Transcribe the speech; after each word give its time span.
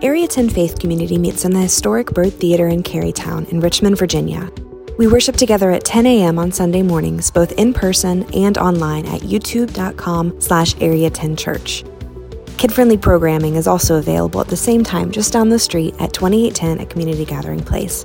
Area 0.00 0.28
10 0.28 0.50
Faith 0.50 0.78
Community 0.78 1.18
meets 1.18 1.44
in 1.44 1.50
the 1.50 1.58
historic 1.58 2.12
Byrd 2.12 2.32
Theater 2.34 2.68
in 2.68 2.84
Carytown 2.84 3.48
in 3.48 3.58
Richmond, 3.58 3.98
Virginia. 3.98 4.48
We 4.96 5.08
worship 5.08 5.34
together 5.34 5.72
at 5.72 5.84
10 5.84 6.06
a.m. 6.06 6.38
on 6.38 6.52
Sunday 6.52 6.82
mornings, 6.82 7.32
both 7.32 7.50
in 7.58 7.74
person 7.74 8.22
and 8.32 8.56
online 8.58 9.06
at 9.06 9.22
youtube.com 9.22 10.40
slash 10.40 10.80
area 10.80 11.10
10 11.10 11.34
church. 11.34 11.84
Kid-friendly 12.58 12.98
programming 12.98 13.56
is 13.56 13.66
also 13.66 13.96
available 13.96 14.40
at 14.40 14.46
the 14.46 14.56
same 14.56 14.84
time 14.84 15.10
just 15.10 15.32
down 15.32 15.48
the 15.48 15.58
street 15.58 15.96
at 15.98 16.12
2810 16.12 16.78
at 16.78 16.90
Community 16.90 17.24
Gathering 17.24 17.64
Place. 17.64 18.04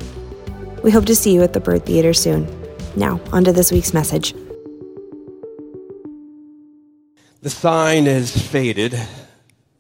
We 0.82 0.90
hope 0.90 1.06
to 1.06 1.16
see 1.16 1.32
you 1.32 1.44
at 1.44 1.54
the 1.54 1.60
Byrd 1.60 1.86
Theater 1.86 2.16
soon. 2.16 2.48
Now, 2.96 3.22
on 3.32 3.44
to 3.44 3.52
this 3.52 3.72
week's 3.72 3.94
message. 3.94 4.34
The 7.42 7.52
sign 7.52 8.08
is 8.08 8.36
faded, 8.36 9.00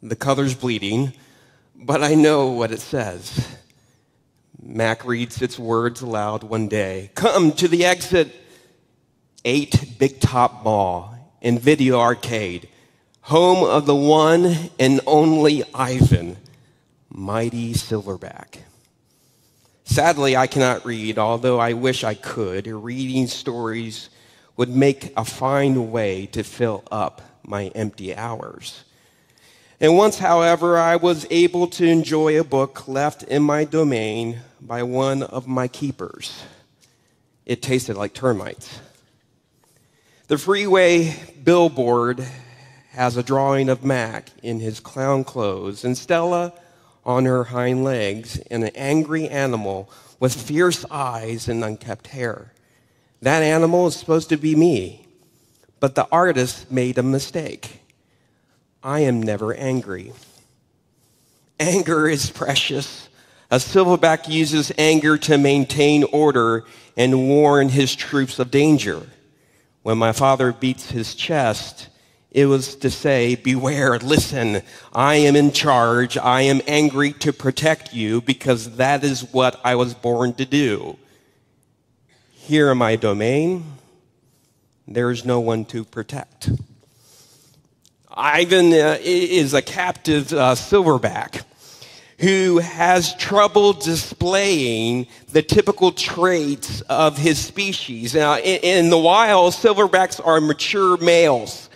the 0.03 0.15
color's 0.15 0.53
bleeding, 0.53 1.13
but 1.75 2.03
I 2.03 2.15
know 2.15 2.49
what 2.49 2.71
it 2.71 2.81
says. 2.81 3.47
Mac 4.61 5.05
reads 5.05 5.41
its 5.41 5.59
words 5.59 6.01
aloud 6.01 6.43
one 6.43 6.67
day. 6.67 7.11
Come 7.15 7.51
to 7.53 7.67
the 7.67 7.85
exit 7.85 8.33
8 9.45 9.95
Big 9.99 10.19
Top 10.19 10.63
Mall 10.63 11.15
and 11.41 11.59
Video 11.59 11.99
Arcade, 11.99 12.69
home 13.21 13.63
of 13.63 13.85
the 13.85 13.95
one 13.95 14.55
and 14.79 15.01
only 15.05 15.63
Ivan, 15.73 16.37
mighty 17.09 17.73
Silverback. 17.73 18.59
Sadly, 19.83 20.37
I 20.37 20.47
cannot 20.47 20.85
read, 20.85 21.19
although 21.19 21.59
I 21.59 21.73
wish 21.73 22.03
I 22.03 22.13
could. 22.13 22.67
Reading 22.67 23.27
stories 23.27 24.09
would 24.55 24.69
make 24.69 25.11
a 25.17 25.25
fine 25.25 25.91
way 25.91 26.25
to 26.27 26.43
fill 26.43 26.83
up 26.89 27.21
my 27.43 27.67
empty 27.75 28.15
hours. 28.15 28.85
And 29.83 29.97
once, 29.97 30.17
however, 30.17 30.77
I 30.77 30.95
was 30.95 31.27
able 31.29 31.67
to 31.67 31.85
enjoy 31.85 32.39
a 32.39 32.45
book 32.45 32.87
left 32.87 33.23
in 33.23 33.43
my 33.43 33.65
domain 33.65 34.39
by 34.61 34.81
one 34.81 35.23
of 35.23 35.45
my 35.45 35.67
keepers. 35.67 36.41
It 37.45 37.61
tasted 37.61 37.97
like 37.97 38.13
termites. 38.13 38.79
The 40.29 40.37
freeway 40.37 41.13
billboard 41.43 42.25
has 42.91 43.17
a 43.17 43.23
drawing 43.23 43.67
of 43.67 43.83
Mac 43.83 44.29
in 44.41 44.61
his 44.61 44.79
clown 44.79 45.25
clothes 45.25 45.83
and 45.83 45.97
Stella 45.97 46.53
on 47.05 47.25
her 47.25 47.43
hind 47.43 47.83
legs 47.83 48.39
and 48.49 48.63
an 48.63 48.71
angry 48.75 49.27
animal 49.27 49.91
with 50.17 50.33
fierce 50.33 50.85
eyes 50.89 51.49
and 51.49 51.61
unkept 51.61 52.07
hair. 52.07 52.53
That 53.21 53.43
animal 53.43 53.87
is 53.87 53.97
supposed 53.97 54.29
to 54.29 54.37
be 54.37 54.55
me, 54.55 55.07
but 55.81 55.95
the 55.95 56.07
artist 56.09 56.71
made 56.71 56.97
a 56.97 57.03
mistake. 57.03 57.82
I 58.83 58.99
am 59.01 59.23
never 59.23 59.53
angry. 59.53 60.11
Anger 61.59 62.07
is 62.09 62.29
precious. 62.29 63.07
A 63.49 63.55
silverback 63.55 64.27
uses 64.27 64.73
anger 64.77 65.17
to 65.19 65.37
maintain 65.37 66.03
order 66.05 66.65
and 66.97 67.29
warn 67.29 67.69
his 67.69 67.95
troops 67.95 68.39
of 68.39 68.51
danger. 68.51 69.07
When 69.83 69.97
my 69.97 70.11
father 70.11 70.51
beats 70.51 70.91
his 70.91 71.15
chest, 71.15 71.87
it 72.31 72.47
was 72.47 72.75
to 72.77 72.89
say, 72.89 73.35
Beware, 73.35 73.99
listen, 73.99 74.63
I 74.91 75.15
am 75.15 75.35
in 75.35 75.51
charge. 75.51 76.17
I 76.17 76.41
am 76.41 76.61
angry 76.67 77.13
to 77.13 77.31
protect 77.31 77.93
you 77.93 78.21
because 78.21 78.75
that 78.77 79.03
is 79.03 79.31
what 79.31 79.61
I 79.63 79.75
was 79.75 79.93
born 79.93 80.33
to 80.33 80.45
do. 80.45 80.97
Here 82.31 82.71
in 82.71 82.79
my 82.79 82.97
domain, 82.97 83.63
there 84.87 85.11
is 85.11 85.23
no 85.23 85.39
one 85.39 85.63
to 85.65 85.85
protect. 85.85 86.49
Ivan 88.15 88.73
uh, 88.73 88.97
is 89.01 89.53
a 89.53 89.61
captive 89.61 90.31
uh, 90.31 90.53
silverback 90.53 91.43
who 92.19 92.59
has 92.59 93.15
trouble 93.15 93.73
displaying 93.73 95.07
the 95.31 95.41
typical 95.41 95.91
traits 95.91 96.81
of 96.81 97.17
his 97.17 97.39
species. 97.39 98.13
Now, 98.13 98.37
in, 98.37 98.59
in 98.61 98.89
the 98.91 98.99
wild, 98.99 99.53
silverbacks 99.53 100.25
are 100.25 100.39
mature 100.39 100.97
males 100.97 101.69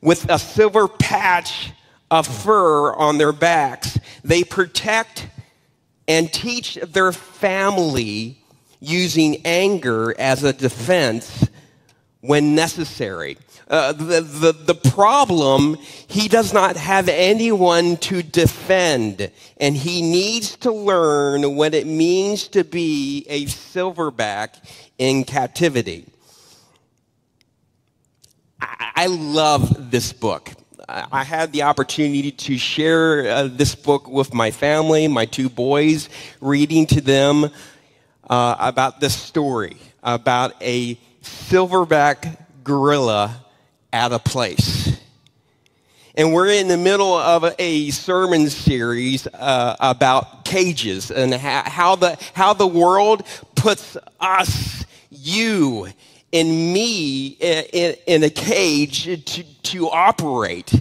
with 0.00 0.30
a 0.30 0.38
silver 0.38 0.86
patch 0.86 1.72
of 2.10 2.26
fur 2.26 2.92
on 2.94 3.18
their 3.18 3.32
backs. 3.32 3.98
They 4.22 4.44
protect 4.44 5.26
and 6.06 6.32
teach 6.32 6.76
their 6.76 7.12
family 7.12 8.38
using 8.80 9.44
anger 9.44 10.14
as 10.18 10.44
a 10.44 10.52
defense 10.52 11.48
when 12.20 12.54
necessary. 12.54 13.36
Uh, 13.68 13.92
the, 13.92 14.20
the, 14.20 14.52
the 14.52 14.74
problem, 14.74 15.76
he 16.06 16.26
does 16.26 16.54
not 16.54 16.76
have 16.76 17.08
anyone 17.08 17.98
to 17.98 18.22
defend, 18.22 19.30
and 19.58 19.76
he 19.76 20.00
needs 20.00 20.56
to 20.56 20.72
learn 20.72 21.54
what 21.54 21.74
it 21.74 21.86
means 21.86 22.48
to 22.48 22.64
be 22.64 23.26
a 23.28 23.44
silverback 23.44 24.54
in 24.96 25.22
captivity. 25.22 26.06
I, 28.60 28.90
I 28.96 29.06
love 29.06 29.90
this 29.90 30.12
book. 30.12 30.50
I 30.88 31.22
had 31.22 31.52
the 31.52 31.64
opportunity 31.64 32.30
to 32.30 32.56
share 32.56 33.28
uh, 33.28 33.48
this 33.52 33.74
book 33.74 34.08
with 34.08 34.32
my 34.32 34.50
family, 34.50 35.06
my 35.06 35.26
two 35.26 35.50
boys, 35.50 36.08
reading 36.40 36.86
to 36.86 37.02
them 37.02 37.50
uh, 38.30 38.56
about 38.58 38.98
this 38.98 39.14
story 39.14 39.76
about 40.02 40.54
a 40.62 40.94
silverback 41.22 42.38
gorilla 42.64 43.44
at 43.92 44.12
a 44.12 44.18
place. 44.18 44.98
And 46.14 46.32
we're 46.32 46.50
in 46.50 46.66
the 46.66 46.76
middle 46.76 47.14
of 47.14 47.54
a 47.60 47.90
sermon 47.90 48.50
series 48.50 49.26
uh, 49.28 49.76
about 49.78 50.44
cages 50.44 51.12
and 51.12 51.32
how 51.32 51.94
the, 51.94 52.18
how 52.34 52.54
the 52.54 52.66
world 52.66 53.24
puts 53.54 53.96
us, 54.18 54.84
you, 55.10 55.86
and 56.32 56.48
me 56.72 57.28
in, 57.40 57.94
in 58.06 58.22
a 58.24 58.30
cage 58.30 59.04
to, 59.04 59.42
to 59.44 59.88
operate 59.88 60.72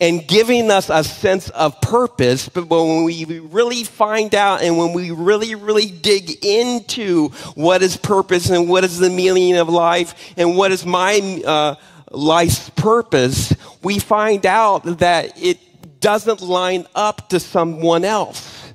and 0.00 0.26
giving 0.26 0.70
us 0.70 0.90
a 0.90 1.02
sense 1.04 1.48
of 1.50 1.80
purpose. 1.80 2.48
But 2.48 2.68
when 2.68 3.04
we 3.04 3.24
really 3.24 3.84
find 3.84 4.34
out 4.34 4.62
and 4.62 4.76
when 4.76 4.92
we 4.92 5.10
really, 5.10 5.54
really 5.54 5.90
dig 5.90 6.44
into 6.44 7.28
what 7.54 7.82
is 7.82 7.96
purpose 7.96 8.50
and 8.50 8.68
what 8.68 8.84
is 8.84 8.98
the 8.98 9.10
meaning 9.10 9.56
of 9.56 9.68
life 9.68 10.14
and 10.36 10.56
what 10.56 10.72
is 10.72 10.84
my 10.84 11.42
uh, 11.46 11.74
life's 12.16 12.70
purpose, 12.70 13.54
we 13.82 13.98
find 13.98 14.46
out 14.46 14.84
that 14.98 15.40
it 15.40 15.58
doesn't 16.00 16.40
line 16.40 16.86
up 16.94 17.28
to 17.30 17.40
someone 17.40 18.04
else. 18.04 18.72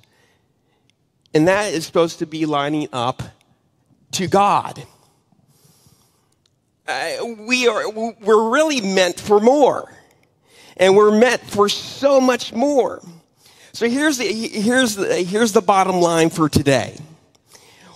And 1.34 1.48
that 1.48 1.74
is 1.74 1.86
supposed 1.86 2.20
to 2.20 2.26
be 2.26 2.46
lining 2.46 2.88
up 2.92 3.24
to 4.14 4.28
God. 4.28 4.84
Uh, 6.88 7.12
we 7.48 7.68
are, 7.68 7.90
we're 7.90 8.50
really 8.50 8.82
meant 8.82 9.20
for 9.20 9.40
more 9.40 9.90
and 10.78 10.96
we're 10.96 11.18
meant 11.18 11.42
for 11.42 11.70
so 11.70 12.20
much 12.20 12.52
more. 12.52 13.02
So 13.72 13.88
here's 13.88 14.18
the, 14.18 14.26
here's 14.26 14.96
the, 14.96 15.18
here's 15.24 15.54
the 15.54 15.62
bottom 15.62 16.02
line 16.02 16.30
for 16.30 16.50
today. 16.50 16.98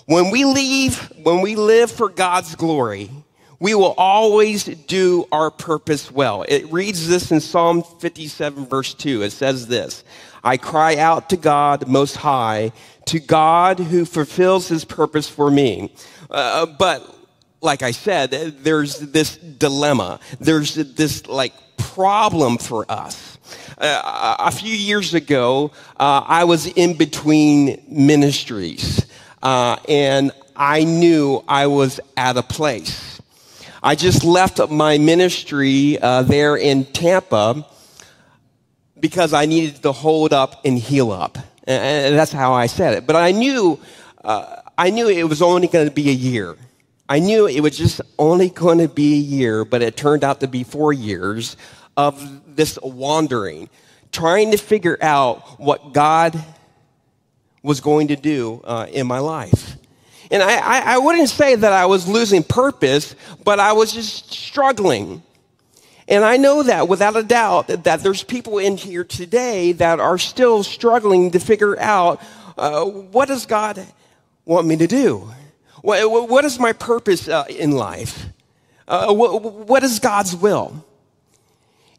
When 0.05 0.29
we 0.29 0.45
leave, 0.45 1.11
when 1.23 1.41
we 1.41 1.55
live 1.55 1.91
for 1.91 2.09
God's 2.09 2.55
glory, 2.55 3.09
we 3.59 3.73
will 3.73 3.93
always 3.97 4.63
do 4.63 5.27
our 5.31 5.51
purpose 5.51 6.11
well. 6.11 6.43
It 6.47 6.71
reads 6.71 7.07
this 7.07 7.31
in 7.31 7.39
Psalm 7.39 7.83
57 7.83 8.65
verse 8.65 8.93
2. 8.93 9.23
It 9.23 9.31
says 9.31 9.67
this, 9.67 10.03
I 10.43 10.57
cry 10.57 10.97
out 10.97 11.29
to 11.29 11.37
God 11.37 11.87
most 11.87 12.17
high, 12.17 12.71
to 13.05 13.19
God 13.19 13.79
who 13.79 14.05
fulfills 14.05 14.67
his 14.67 14.85
purpose 14.85 15.29
for 15.29 15.49
me. 15.49 15.91
Uh, 16.29 16.65
but 16.65 17.15
like 17.61 17.81
I 17.81 17.91
said, 17.91 18.31
there's 18.31 18.99
this 18.99 19.37
dilemma. 19.37 20.19
There's 20.39 20.75
this 20.75 21.25
like 21.27 21.53
problem 21.77 22.57
for 22.57 22.89
us. 22.89 23.37
Uh, 23.77 24.35
a 24.39 24.51
few 24.51 24.73
years 24.73 25.13
ago, 25.13 25.71
uh, 25.99 26.23
I 26.25 26.45
was 26.45 26.67
in 26.67 26.95
between 26.95 27.83
ministries, 27.89 29.05
uh, 29.43 29.77
and 29.89 30.31
I 30.55 30.83
knew 30.83 31.43
I 31.47 31.67
was 31.67 31.99
at 32.15 32.37
a 32.37 32.43
place. 32.43 33.04
I 33.85 33.93
just 33.93 34.23
left 34.23 34.59
my 34.71 34.97
ministry 34.97 35.99
uh, 35.99 36.23
there 36.23 36.55
in 36.55 36.85
Tampa 36.85 37.67
because 38.99 39.31
I 39.31 39.45
needed 39.45 39.83
to 39.83 39.91
hold 39.91 40.33
up 40.33 40.65
and 40.65 40.75
heal 40.79 41.11
up, 41.11 41.37
and 41.67 42.17
that's 42.17 42.31
how 42.31 42.53
I 42.53 42.65
said 42.65 42.95
it. 42.95 43.05
But 43.05 43.15
I 43.15 43.29
knew, 43.29 43.79
uh, 44.23 44.61
I 44.75 44.89
knew 44.89 45.07
it 45.07 45.29
was 45.29 45.43
only 45.43 45.67
going 45.67 45.87
to 45.87 45.93
be 45.93 46.09
a 46.09 46.13
year. 46.13 46.57
I 47.07 47.19
knew 47.19 47.45
it 47.45 47.59
was 47.59 47.77
just 47.77 48.01
only 48.17 48.49
going 48.49 48.79
to 48.79 48.87
be 48.87 49.13
a 49.13 49.17
year, 49.17 49.63
but 49.63 49.83
it 49.83 49.95
turned 49.95 50.23
out 50.23 50.39
to 50.39 50.47
be 50.47 50.63
four 50.63 50.91
years 50.91 51.55
of 51.95 52.55
this 52.55 52.79
wandering, 52.81 53.69
trying 54.11 54.49
to 54.49 54.57
figure 54.57 54.97
out 54.99 55.59
what 55.59 55.93
God 55.93 56.43
was 57.61 57.81
going 57.81 58.07
to 58.07 58.15
do 58.15 58.61
uh, 58.63 58.87
in 58.91 59.05
my 59.05 59.19
life. 59.19 59.77
And 60.31 60.41
I, 60.41 60.95
I, 60.95 60.97
wouldn't 60.97 61.29
say 61.29 61.55
that 61.55 61.71
I 61.71 61.85
was 61.85 62.07
losing 62.07 62.43
purpose, 62.43 63.15
but 63.43 63.59
I 63.59 63.73
was 63.73 63.93
just 63.93 64.31
struggling. 64.31 65.21
And 66.07 66.23
I 66.23 66.37
know 66.37 66.63
that 66.63 66.87
without 66.87 67.15
a 67.15 67.23
doubt 67.23 67.67
that, 67.67 67.83
that 67.83 68.01
there's 68.01 68.23
people 68.23 68.57
in 68.57 68.77
here 68.77 69.03
today 69.03 69.71
that 69.73 69.99
are 69.99 70.17
still 70.17 70.63
struggling 70.63 71.31
to 71.31 71.39
figure 71.39 71.79
out 71.79 72.21
uh, 72.57 72.85
what 72.85 73.27
does 73.27 73.45
God 73.45 73.85
want 74.45 74.67
me 74.67 74.77
to 74.77 74.87
do? 74.87 75.29
What, 75.81 76.29
what 76.29 76.45
is 76.45 76.59
my 76.59 76.73
purpose 76.73 77.27
uh, 77.27 77.45
in 77.49 77.71
life? 77.71 78.25
Uh, 78.87 79.13
what, 79.13 79.41
what 79.41 79.83
is 79.83 79.99
God's 79.99 80.35
will? 80.35 80.85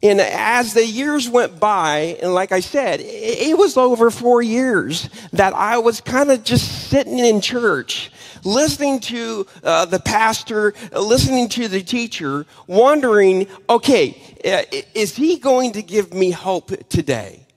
And 0.03 0.21
as 0.21 0.73
the 0.73 0.85
years 0.85 1.27
went 1.27 1.59
by, 1.59 2.17
and 2.21 2.33
like 2.33 2.51
I 2.51 2.59
said, 2.59 2.99
it 3.01 3.57
was 3.57 3.77
over 3.77 4.11
four 4.11 4.43
years 4.43 5.09
that 5.33 5.53
I 5.53 5.79
was 5.79 6.01
kind 6.01 6.29
of 6.31 6.43
just 6.43 6.89
sitting 6.89 7.17
in 7.17 7.41
church, 7.41 8.11
listening 8.43 8.99
to 9.01 9.47
uh, 9.63 9.85
the 9.85 9.99
pastor, 9.99 10.75
listening 10.91 11.49
to 11.49 11.67
the 11.67 11.81
teacher, 11.81 12.45
wondering, 12.67 13.47
okay, 13.67 14.21
uh, 14.45 14.61
is 14.93 15.15
he 15.15 15.39
going 15.39 15.71
to 15.71 15.81
give 15.81 16.13
me 16.13 16.29
hope 16.29 16.71
today? 16.89 17.47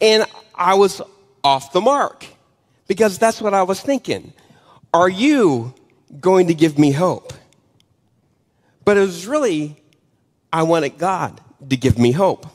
And 0.00 0.24
I 0.54 0.74
was 0.74 1.02
off 1.44 1.72
the 1.74 1.82
mark 1.82 2.24
because 2.88 3.18
that's 3.18 3.42
what 3.42 3.52
I 3.52 3.62
was 3.64 3.78
thinking. 3.78 4.32
Are 4.94 5.08
you 5.08 5.74
going 6.18 6.46
to 6.46 6.54
give 6.54 6.78
me 6.78 6.92
hope? 6.92 7.34
But 8.86 8.96
it 8.96 9.00
was 9.00 9.26
really, 9.26 9.76
I 10.50 10.62
wanted 10.62 10.96
God 10.96 11.38
to 11.68 11.76
give 11.76 11.98
me 11.98 12.12
hope. 12.12 12.46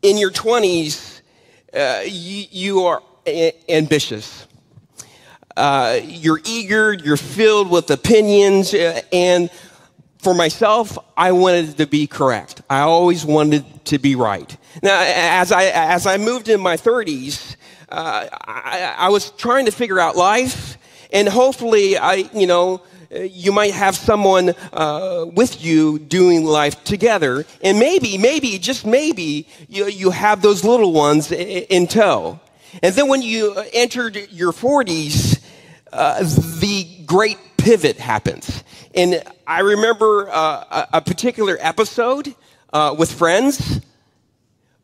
In 0.00 0.16
your 0.16 0.30
20s, 0.30 1.20
uh, 1.74 2.02
you, 2.04 2.46
you, 2.50 2.80
are 2.84 3.02
a- 3.26 3.52
ambitious. 3.68 4.46
Uh, 5.56 6.00
you're 6.04 6.40
eager, 6.44 6.94
you're 6.94 7.16
filled 7.16 7.68
with 7.68 7.90
opinions, 7.90 8.72
uh, 8.72 9.00
and 9.12 9.50
for 10.18 10.34
myself, 10.34 10.96
I 11.16 11.32
wanted 11.32 11.76
to 11.78 11.86
be 11.86 12.06
correct. 12.06 12.62
I 12.70 12.80
always 12.80 13.24
wanted 13.24 13.84
to 13.86 13.98
be 13.98 14.14
right. 14.14 14.56
Now, 14.82 15.00
as 15.00 15.52
I, 15.52 15.64
as 15.64 16.06
I 16.06 16.16
moved 16.16 16.48
in 16.48 16.60
my 16.60 16.76
30s, 16.76 17.56
uh, 17.88 18.28
I, 18.32 18.94
I 18.98 19.08
was 19.08 19.30
trying 19.32 19.66
to 19.66 19.72
figure 19.72 19.98
out 19.98 20.16
life 20.16 20.77
and 21.10 21.28
hopefully, 21.28 21.96
I, 21.96 22.28
you 22.34 22.46
know, 22.46 22.82
you 23.10 23.52
might 23.52 23.72
have 23.72 23.96
someone 23.96 24.54
uh, 24.72 25.26
with 25.32 25.64
you 25.64 25.98
doing 25.98 26.44
life 26.44 26.82
together. 26.84 27.44
And 27.62 27.78
maybe, 27.78 28.18
maybe, 28.18 28.58
just 28.58 28.84
maybe, 28.84 29.48
you, 29.68 29.86
you 29.86 30.10
have 30.10 30.42
those 30.42 30.64
little 30.64 30.92
ones 30.92 31.32
in, 31.32 31.86
tow. 31.86 32.40
And 32.82 32.94
then 32.94 33.08
when 33.08 33.22
you 33.22 33.56
entered 33.72 34.16
your 34.30 34.52
40s, 34.52 35.40
uh, 35.92 36.22
the 36.22 36.86
great 37.06 37.38
pivot 37.56 37.98
happens. 37.98 38.62
And 38.94 39.22
I 39.46 39.60
remember 39.60 40.28
uh, 40.30 40.86
a, 40.92 40.98
a, 40.98 41.00
particular 41.00 41.56
episode 41.60 42.34
uh, 42.72 42.94
with 42.98 43.10
friends, 43.10 43.80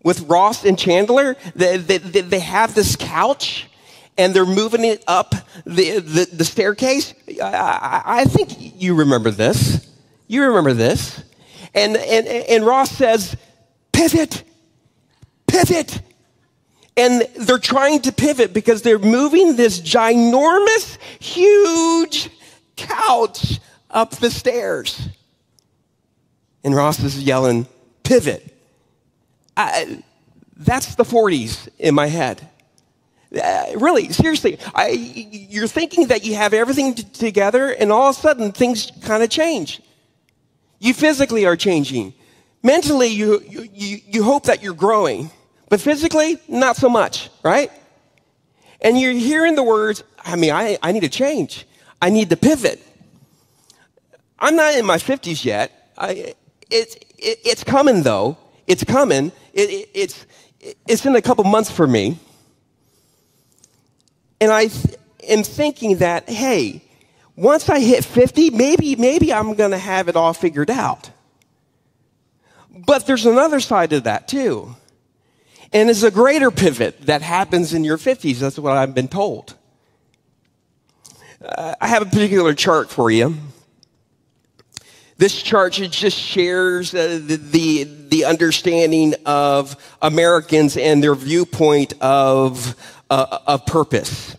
with 0.03 0.21
Ross 0.23 0.65
and 0.65 0.79
Chandler. 0.79 1.37
They, 1.55 1.77
they, 1.77 1.99
they 1.99 2.41
have 2.41 2.75
this 2.75 2.97
couch 2.97 3.67
and 4.17 4.35
they're 4.35 4.47
moving 4.47 4.85
it 4.85 5.03
up 5.07 5.35
the, 5.65 5.99
the, 5.99 6.29
the 6.33 6.45
staircase. 6.45 7.15
I, 7.43 8.03
I, 8.05 8.25
think 8.25 8.81
you 8.81 8.95
remember 8.95 9.31
this. 9.31 9.89
You 10.29 10.45
remember 10.45 10.73
this. 10.73 11.23
And, 11.75 11.97
and, 11.97 12.27
and 12.27 12.65
Ross 12.65 12.91
says, 12.91 13.37
pivot, 13.93 14.45
pivot. 15.47 16.01
And 16.97 17.23
they're 17.37 17.59
trying 17.59 18.03
to 18.03 18.13
pivot 18.13 18.53
because 18.53 18.83
they're 18.83 19.01
moving 19.01 19.57
this 19.57 19.81
ginormous, 19.81 20.99
huge 21.19 22.31
couch 22.77 23.59
up 23.91 24.13
the 24.13 24.31
stairs. 24.31 25.09
And 26.63 26.75
Ross 26.75 27.01
is 27.01 27.21
yelling, 27.21 27.67
pivot. 28.05 28.57
I, 29.57 30.03
that's 30.57 30.95
the 30.95 31.05
40s 31.05 31.69
in 31.79 31.95
my 31.95 32.07
head. 32.07 32.49
Uh, 33.35 33.65
really, 33.77 34.13
seriously, 34.13 34.59
I, 34.75 34.89
you're 34.91 35.67
thinking 35.67 36.09
that 36.09 36.25
you 36.25 36.35
have 36.35 36.55
everything 36.55 36.95
t- 36.95 37.03
together, 37.03 37.71
and 37.71 37.91
all 37.91 38.11
of 38.11 38.17
a 38.17 38.21
sudden 38.21 38.53
things 38.53 38.93
kind 39.03 39.23
of 39.23 39.31
change. 39.31 39.81
You 40.79 40.95
physically 40.95 41.47
are 41.47 41.57
changing. 41.57 42.15
Mentally, 42.63 43.09
you, 43.09 43.43
you, 43.49 43.99
you 44.07 44.23
hope 44.23 44.45
that 44.45 44.63
you're 44.63 44.75
growing, 44.75 45.31
but 45.69 45.81
physically, 45.81 46.39
not 46.49 46.77
so 46.77 46.89
much, 46.89 47.31
right? 47.43 47.71
And 48.81 48.99
you're 49.01 49.13
hearing 49.13 49.55
the 49.55 49.63
words, 49.63 50.05
I 50.25 50.37
mean, 50.37 50.53
I, 50.53 50.79
I 50.83 50.93
need 50.93 51.01
to 51.01 51.09
change. 51.09 51.67
I 52.01 52.11
need 52.11 52.31
to 52.31 52.37
pivot. 52.37 52.81
I'm 54.39 54.57
not 54.57 54.75
in 54.75 54.85
my 54.85 54.99
50s 54.99 55.45
yet. 55.45 55.93
I, 55.97 56.35
it, 56.71 57.05
it, 57.19 57.39
it's 57.45 57.65
coming, 57.65 58.03
though. 58.03 58.37
It's 58.67 58.85
coming. 58.85 59.33
It, 59.53 59.89
it's, 59.95 60.27
it's 60.87 61.05
in 61.05 61.17
a 61.17 61.23
couple 61.23 61.45
months 61.45 61.71
for 61.71 61.87
me. 61.87 62.19
And 64.45 64.53
I 64.53 64.67
th- 64.67 64.97
am 65.27 65.43
thinking 65.43 65.97
that, 65.99 66.29
hey, 66.29 66.83
once 67.35 67.71
I 67.71 67.81
hit 67.81 68.05
50, 68.05 68.51
maybe, 68.51 68.95
maybe 68.95 69.33
I'm 69.33 69.55
going 69.55 69.71
to 69.71 69.79
have 69.79 70.07
it 70.09 70.17
all 70.17 70.35
figured 70.35 70.71
out. 70.71 71.11
But 72.69 73.07
there's 73.07 73.25
another 73.25 73.59
side 73.59 73.89
to 73.89 74.01
that 74.01 74.29
too. 74.29 74.77
And 75.73 75.89
it's 75.89 76.03
a 76.03 76.11
greater 76.11 76.51
pivot 76.51 77.07
that 77.07 77.23
happens 77.23 77.73
in 77.73 77.85
your 77.85 77.97
50s. 77.97 78.39
That's 78.39 78.59
what 78.59 78.77
I've 78.77 78.95
been 78.95 79.09
told. 79.09 79.55
Uh, 81.43 81.75
I 81.81 81.87
have 81.87 82.03
a 82.03 82.05
particular 82.05 82.53
chart 82.53 82.91
for 82.91 83.11
you. 83.11 83.37
This 85.17 85.41
chart 85.43 85.73
just 85.73 86.19
shares 86.19 86.95
uh, 86.95 87.19
the, 87.25 87.37
the, 87.37 87.85
the, 87.85 88.25
understanding 88.25 89.15
of 89.25 89.77
Americans 90.03 90.77
and 90.77 91.03
their 91.03 91.15
viewpoint 91.15 91.95
of, 92.01 92.75
uh, 93.11 93.39
of 93.47 93.67
purpose. 93.67 94.37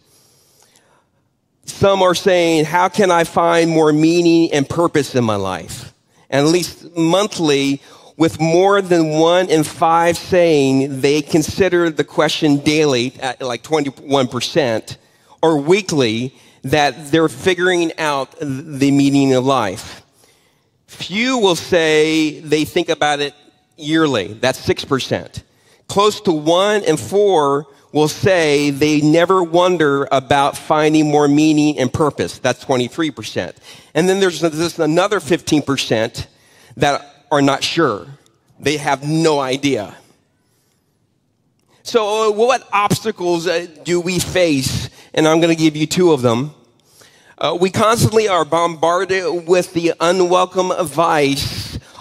Some 1.65 2.01
are 2.01 2.15
saying, 2.15 2.65
How 2.65 2.89
can 2.89 3.11
I 3.11 3.23
find 3.23 3.69
more 3.69 3.91
meaning 3.91 4.51
and 4.53 4.67
purpose 4.67 5.15
in 5.15 5.23
my 5.23 5.35
life? 5.35 5.93
And 6.29 6.45
at 6.45 6.51
least 6.51 6.95
monthly, 6.95 7.81
with 8.17 8.39
more 8.39 8.81
than 8.81 9.19
one 9.19 9.49
in 9.49 9.63
five 9.63 10.17
saying 10.17 11.01
they 11.01 11.21
consider 11.21 11.89
the 11.89 12.03
question 12.03 12.57
daily 12.57 13.13
at 13.19 13.41
like 13.41 13.61
21%, 13.61 14.97
or 15.41 15.59
weekly 15.59 16.33
that 16.63 17.11
they're 17.11 17.29
figuring 17.29 17.91
out 17.99 18.35
the 18.39 18.91
meaning 18.91 19.33
of 19.33 19.45
life. 19.45 20.01
Few 20.87 21.37
will 21.37 21.55
say 21.55 22.39
they 22.39 22.65
think 22.65 22.89
about 22.89 23.19
it 23.19 23.33
yearly. 23.77 24.33
That's 24.33 24.65
6%. 24.65 25.43
Close 25.87 26.21
to 26.21 26.31
one 26.31 26.83
in 26.83 26.97
four 26.97 27.67
will 27.95 28.09
say 28.09 28.71
they 28.71 28.99
never 28.99 29.41
wonder 29.41 30.05
about 30.11 30.57
finding 30.57 31.09
more 31.09 31.29
meaning 31.29 31.79
and 31.79 31.91
purpose. 31.93 32.39
That's 32.39 32.65
23%. 32.65 33.55
And 33.93 34.09
then 34.09 34.19
there's 34.19 34.41
this 34.41 34.77
another 34.77 35.21
15% 35.21 36.27
that 36.75 37.25
are 37.31 37.41
not 37.41 37.63
sure. 37.63 38.05
They 38.59 38.75
have 38.75 39.07
no 39.07 39.39
idea. 39.39 39.95
So, 41.83 42.31
what 42.31 42.67
obstacles 42.73 43.47
uh, 43.47 43.65
do 43.85 44.01
we 44.01 44.19
face? 44.19 44.89
And 45.13 45.25
I'm 45.25 45.39
going 45.39 45.55
to 45.55 45.61
give 45.63 45.77
you 45.77 45.85
two 45.85 46.11
of 46.11 46.21
them. 46.21 46.53
Uh, 47.37 47.57
we 47.57 47.69
constantly 47.69 48.27
are 48.27 48.43
bombarded 48.43 49.47
with 49.47 49.71
the 49.71 49.93
unwelcome 50.01 50.71
advice 50.71 51.54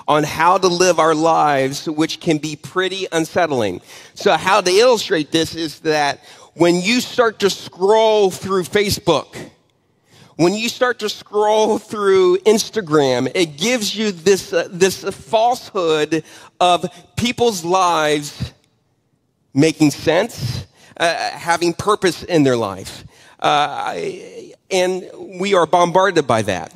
on 0.07 0.25
how 0.25 0.59
to 0.59 0.69
live 0.69 0.99
our 0.99 1.15
lives, 1.15 1.89
which 1.89 2.21
can 2.21 2.39
be 2.39 2.57
pretty 2.57 3.07
unsettling. 3.13 3.81
So, 4.15 4.37
how 4.37 4.61
to 4.61 4.71
illustrate 4.71 5.31
this 5.31 5.55
is 5.55 5.81
that 5.81 6.21
when 6.55 6.81
you 6.81 7.01
start 7.01 7.41
to 7.41 7.51
scroll 7.51 8.31
through 8.31 8.65
Facebook, 8.65 9.51
when 10.37 10.53
you 10.53 10.69
start 10.69 10.99
to 10.99 11.09
scroll 11.09 11.79
through 11.79 12.39
Instagram, 12.39 13.31
it 13.35 13.57
gives 13.57 13.95
you 13.95 14.11
this, 14.11 14.53
uh, 14.53 14.69
this 14.71 15.05
falsehood 15.05 16.25
of 16.61 16.87
people's 17.17 17.65
lives 17.65 18.53
making 19.53 19.93
sense, 19.93 20.67
uh, 20.97 21.31
having 21.31 21.73
purpose 21.73 22.25
in 22.25 22.43
their 22.43 22.57
life. 22.57 23.05
Uh, 23.39 23.95
and 24.71 25.09
we 25.39 25.55
are 25.55 25.67
bombarded 25.67 26.27
by 26.27 26.43
that. 26.43 26.75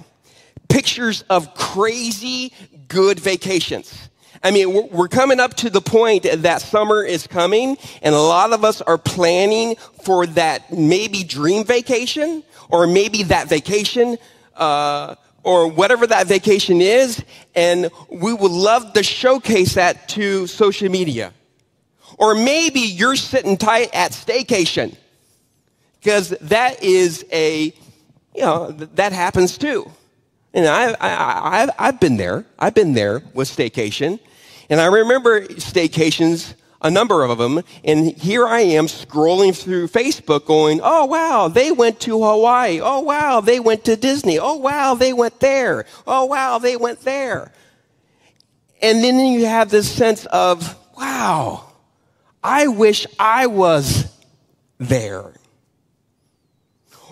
Pictures 0.68 1.22
of 1.22 1.54
crazy 1.54 2.52
good 2.88 3.20
vacations. 3.20 4.08
I 4.42 4.50
mean, 4.50 4.88
we're 4.90 5.08
coming 5.08 5.40
up 5.40 5.54
to 5.54 5.70
the 5.70 5.80
point 5.80 6.22
that 6.22 6.62
summer 6.62 7.02
is 7.02 7.26
coming, 7.26 7.76
and 8.02 8.14
a 8.14 8.20
lot 8.20 8.52
of 8.52 8.64
us 8.64 8.80
are 8.80 8.98
planning 8.98 9.76
for 10.04 10.26
that 10.26 10.72
maybe 10.72 11.24
dream 11.24 11.64
vacation, 11.64 12.44
or 12.70 12.86
maybe 12.86 13.24
that 13.24 13.48
vacation, 13.48 14.16
uh, 14.56 15.16
or 15.42 15.68
whatever 15.68 16.06
that 16.06 16.26
vacation 16.26 16.80
is, 16.80 17.24
and 17.54 17.90
we 18.10 18.32
would 18.32 18.52
love 18.52 18.92
to 18.92 19.02
showcase 19.02 19.74
that 19.74 20.08
to 20.10 20.46
social 20.46 20.88
media. 20.88 21.32
Or 22.16 22.34
maybe 22.34 22.80
you're 22.80 23.16
sitting 23.16 23.56
tight 23.56 23.90
at 23.92 24.12
staycation, 24.12 24.96
because 26.00 26.30
that 26.42 26.82
is 26.82 27.24
a 27.32 27.72
you 28.34 28.44
know, 28.44 28.70
that 28.70 29.12
happens 29.12 29.58
too. 29.58 29.90
And 30.54 30.66
I, 30.66 30.92
I, 30.92 30.96
I, 31.00 31.68
I've 31.78 32.00
been 32.00 32.16
there. 32.16 32.44
I've 32.58 32.74
been 32.74 32.94
there 32.94 33.22
with 33.34 33.48
staycation. 33.48 34.18
And 34.70 34.80
I 34.80 34.86
remember 34.86 35.46
staycations, 35.46 36.54
a 36.82 36.90
number 36.90 37.24
of 37.24 37.38
them. 37.38 37.62
And 37.84 38.12
here 38.12 38.46
I 38.46 38.60
am 38.60 38.86
scrolling 38.86 39.56
through 39.56 39.88
Facebook 39.88 40.46
going, 40.46 40.80
oh, 40.82 41.06
wow, 41.06 41.48
they 41.48 41.72
went 41.72 42.00
to 42.00 42.22
Hawaii. 42.22 42.80
Oh, 42.80 43.00
wow, 43.00 43.40
they 43.40 43.60
went 43.60 43.84
to 43.84 43.96
Disney. 43.96 44.38
Oh, 44.38 44.56
wow, 44.56 44.94
they 44.94 45.12
went 45.12 45.40
there. 45.40 45.86
Oh, 46.06 46.24
wow, 46.26 46.58
they 46.58 46.76
went 46.76 47.00
there. 47.00 47.52
And 48.80 49.02
then 49.02 49.18
you 49.18 49.46
have 49.46 49.70
this 49.70 49.90
sense 49.90 50.26
of, 50.26 50.76
wow, 50.96 51.72
I 52.42 52.68
wish 52.68 53.06
I 53.18 53.46
was 53.46 54.12
there. 54.78 55.34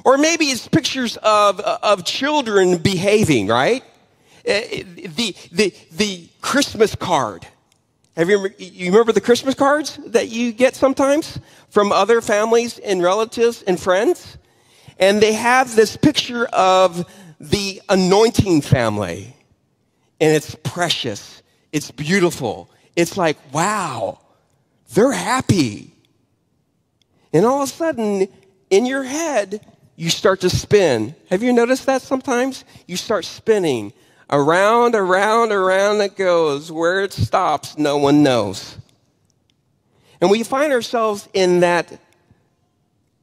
Or 0.06 0.16
maybe 0.16 0.44
it's 0.44 0.68
pictures 0.68 1.16
of, 1.16 1.58
of 1.58 2.04
children 2.04 2.78
behaving, 2.78 3.48
right? 3.48 3.82
Eh, 4.44 4.84
the, 4.84 5.34
the, 5.50 5.74
the 5.90 6.28
Christmas 6.40 6.94
card. 6.94 7.44
Have 8.16 8.30
you, 8.30 8.48
you 8.56 8.92
remember 8.92 9.10
the 9.10 9.20
Christmas 9.20 9.56
cards 9.56 9.98
that 10.06 10.28
you 10.28 10.52
get 10.52 10.76
sometimes 10.76 11.40
from 11.70 11.90
other 11.90 12.20
families 12.20 12.78
and 12.78 13.02
relatives 13.02 13.64
and 13.64 13.80
friends? 13.80 14.38
And 15.00 15.20
they 15.20 15.32
have 15.32 15.74
this 15.74 15.96
picture 15.96 16.46
of 16.52 17.04
the 17.40 17.82
anointing 17.88 18.60
family. 18.60 19.34
And 20.20 20.32
it's 20.36 20.54
precious. 20.62 21.42
It's 21.72 21.90
beautiful. 21.90 22.70
It's 22.94 23.16
like, 23.16 23.38
wow, 23.52 24.20
they're 24.94 25.10
happy. 25.10 25.90
And 27.32 27.44
all 27.44 27.64
of 27.64 27.68
a 27.68 27.72
sudden, 27.72 28.28
in 28.70 28.86
your 28.86 29.02
head, 29.02 29.60
you 29.96 30.10
start 30.10 30.40
to 30.40 30.50
spin. 30.50 31.14
Have 31.30 31.42
you 31.42 31.52
noticed 31.52 31.86
that 31.86 32.02
sometimes? 32.02 32.64
You 32.86 32.96
start 32.96 33.24
spinning. 33.24 33.92
Around, 34.28 34.94
around, 34.94 35.52
around 35.52 36.00
it 36.02 36.16
goes. 36.16 36.70
Where 36.70 37.02
it 37.02 37.12
stops, 37.12 37.78
no 37.78 37.96
one 37.96 38.22
knows. 38.22 38.76
And 40.20 40.30
we 40.30 40.42
find 40.42 40.72
ourselves 40.72 41.28
in 41.32 41.60
that 41.60 41.98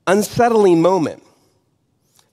unsettling 0.08 0.82
moment. 0.82 1.24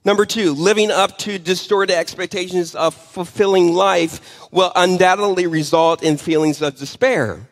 Number 0.03 0.25
two, 0.25 0.53
living 0.53 0.89
up 0.89 1.19
to 1.19 1.37
distorted 1.37 1.95
expectations 1.95 2.73
of 2.73 2.95
fulfilling 2.95 3.73
life 3.73 4.49
will 4.51 4.71
undoubtedly 4.75 5.45
result 5.45 6.01
in 6.01 6.17
feelings 6.17 6.61
of 6.63 6.75
despair. 6.75 7.47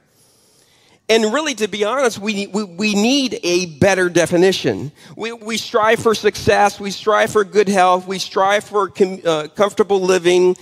And 1.09 1.33
really, 1.33 1.55
to 1.55 1.67
be 1.67 1.83
honest, 1.83 2.19
we, 2.19 2.45
we, 2.45 2.63
we 2.63 2.93
need 2.93 3.39
a 3.41 3.65
better 3.79 4.09
definition. 4.09 4.91
We, 5.17 5.33
we 5.33 5.57
strive 5.57 5.99
for 5.99 6.13
success, 6.13 6.79
we 6.79 6.91
strive 6.91 7.31
for 7.31 7.43
good 7.43 7.67
health, 7.67 8.07
we 8.07 8.19
strive 8.19 8.63
for 8.63 8.89
com, 8.89 9.19
uh, 9.25 9.47
comfortable 9.55 9.99
living, 10.01 10.55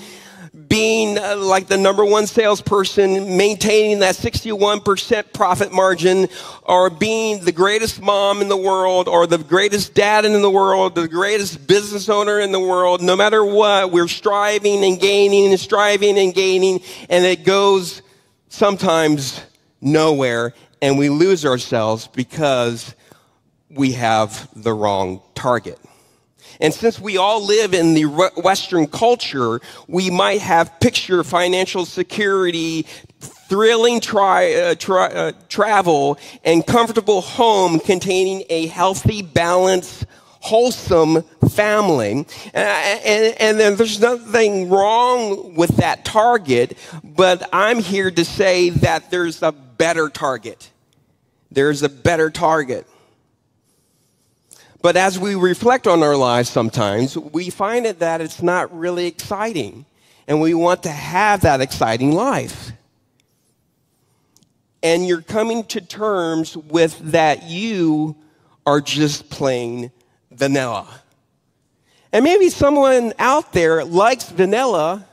being 0.70 1.18
uh, 1.18 1.36
like 1.36 1.68
the 1.68 1.78
number 1.78 2.06
one 2.06 2.28
salesperson, 2.28 3.36
maintaining 3.36 4.00
that 4.00 4.16
61% 4.16 5.34
profit 5.34 5.74
margin, 5.74 6.30
or 6.64 6.90
being 6.90 7.44
the 7.44 7.52
greatest 7.52 8.02
mom 8.02 8.42
in 8.42 8.48
the 8.48 8.56
world, 8.56 9.10
or 9.10 9.28
the 9.28 9.38
greatest 9.38 9.96
dad 9.96 10.24
in 10.24 10.42
the 10.42 10.50
world, 10.50 10.96
the 10.96 11.10
greatest 11.10 11.68
business 11.68 12.08
owner 12.08 12.40
in 12.40 12.54
the 12.54 12.60
world. 12.60 13.02
No 13.02 13.18
matter 13.18 13.44
what, 13.44 13.92
we're 13.92 14.08
striving 14.08 14.86
and 14.86 14.98
gaining 14.98 15.52
and 15.52 15.60
striving 15.60 16.18
and 16.18 16.34
gaining, 16.34 16.80
and 17.10 17.26
it 17.26 17.44
goes 17.44 18.02
sometimes 18.48 19.42
nowhere, 19.82 20.54
and 20.82 20.98
we 20.98 21.10
lose 21.10 21.46
ourselves 21.46 22.08
because 22.08 22.94
we 23.70 23.94
have 23.94 24.50
the 24.56 24.74
wrong 24.74 25.22
target. 25.36 25.80
And 26.60 26.74
since 26.74 27.00
we 27.00 27.18
all 27.18 27.46
live 27.46 27.74
in 27.74 27.94
the 27.94 28.06
Western 28.38 28.88
culture, 28.88 29.62
we 29.88 30.10
might 30.10 30.42
have 30.42 30.80
picture 30.80 31.24
financial 31.24 31.86
security, 31.86 32.88
thrilling 33.20 34.00
tri- 34.00 34.54
uh, 34.56 34.76
uh, 34.90 35.32
travel, 35.50 36.18
and 36.44 36.66
comfortable 36.66 37.22
home 37.22 37.80
containing 37.80 38.44
a 38.50 38.68
healthy, 38.68 39.22
balanced, 39.22 40.07
wholesome 40.48 41.24
family. 41.50 42.12
And, 42.12 42.26
and, 42.56 43.36
and 43.40 43.60
then 43.60 43.76
there's 43.76 44.00
nothing 44.00 44.70
wrong 44.70 45.56
with 45.56 45.78
that 45.78 46.06
target, 46.06 46.78
but 47.04 47.48
I'm 47.52 47.80
here 47.80 48.10
to 48.10 48.24
say 48.24 48.70
that 48.70 49.12
there's 49.12 49.44
a 49.44 49.52
better 49.52 50.10
target. 50.10 50.72
There's 51.52 51.84
a 51.84 51.90
better 51.90 52.30
target. 52.30 52.88
But 54.82 54.96
as 54.96 55.20
we 55.20 55.36
reflect 55.36 55.86
on 55.86 56.02
our 56.02 56.16
lives 56.16 56.50
sometimes, 56.50 57.18
we 57.18 57.50
find 57.50 57.86
it 57.86 58.00
that 58.00 58.22
it's 58.22 58.42
not 58.42 58.76
really 58.78 59.06
exciting. 59.08 59.86
And 60.28 60.40
we 60.40 60.54
want 60.54 60.84
to 60.84 60.92
have 60.92 61.42
that 61.42 61.62
exciting 61.62 62.14
life. 62.14 62.72
And 64.82 65.06
you're 65.06 65.22
coming 65.22 65.66
to 65.66 65.82
terms 65.82 66.56
with 66.56 66.98
that 67.12 67.44
you 67.44 68.16
are 68.66 68.80
just 68.80 69.30
plain 69.30 69.92
vanilla. 70.38 70.88
And 72.14 72.24
maybe 72.24 72.50
someone 72.50 73.14
out 73.20 73.52
there 73.52 73.84
likes 73.84 74.30
vanilla, 74.30 75.06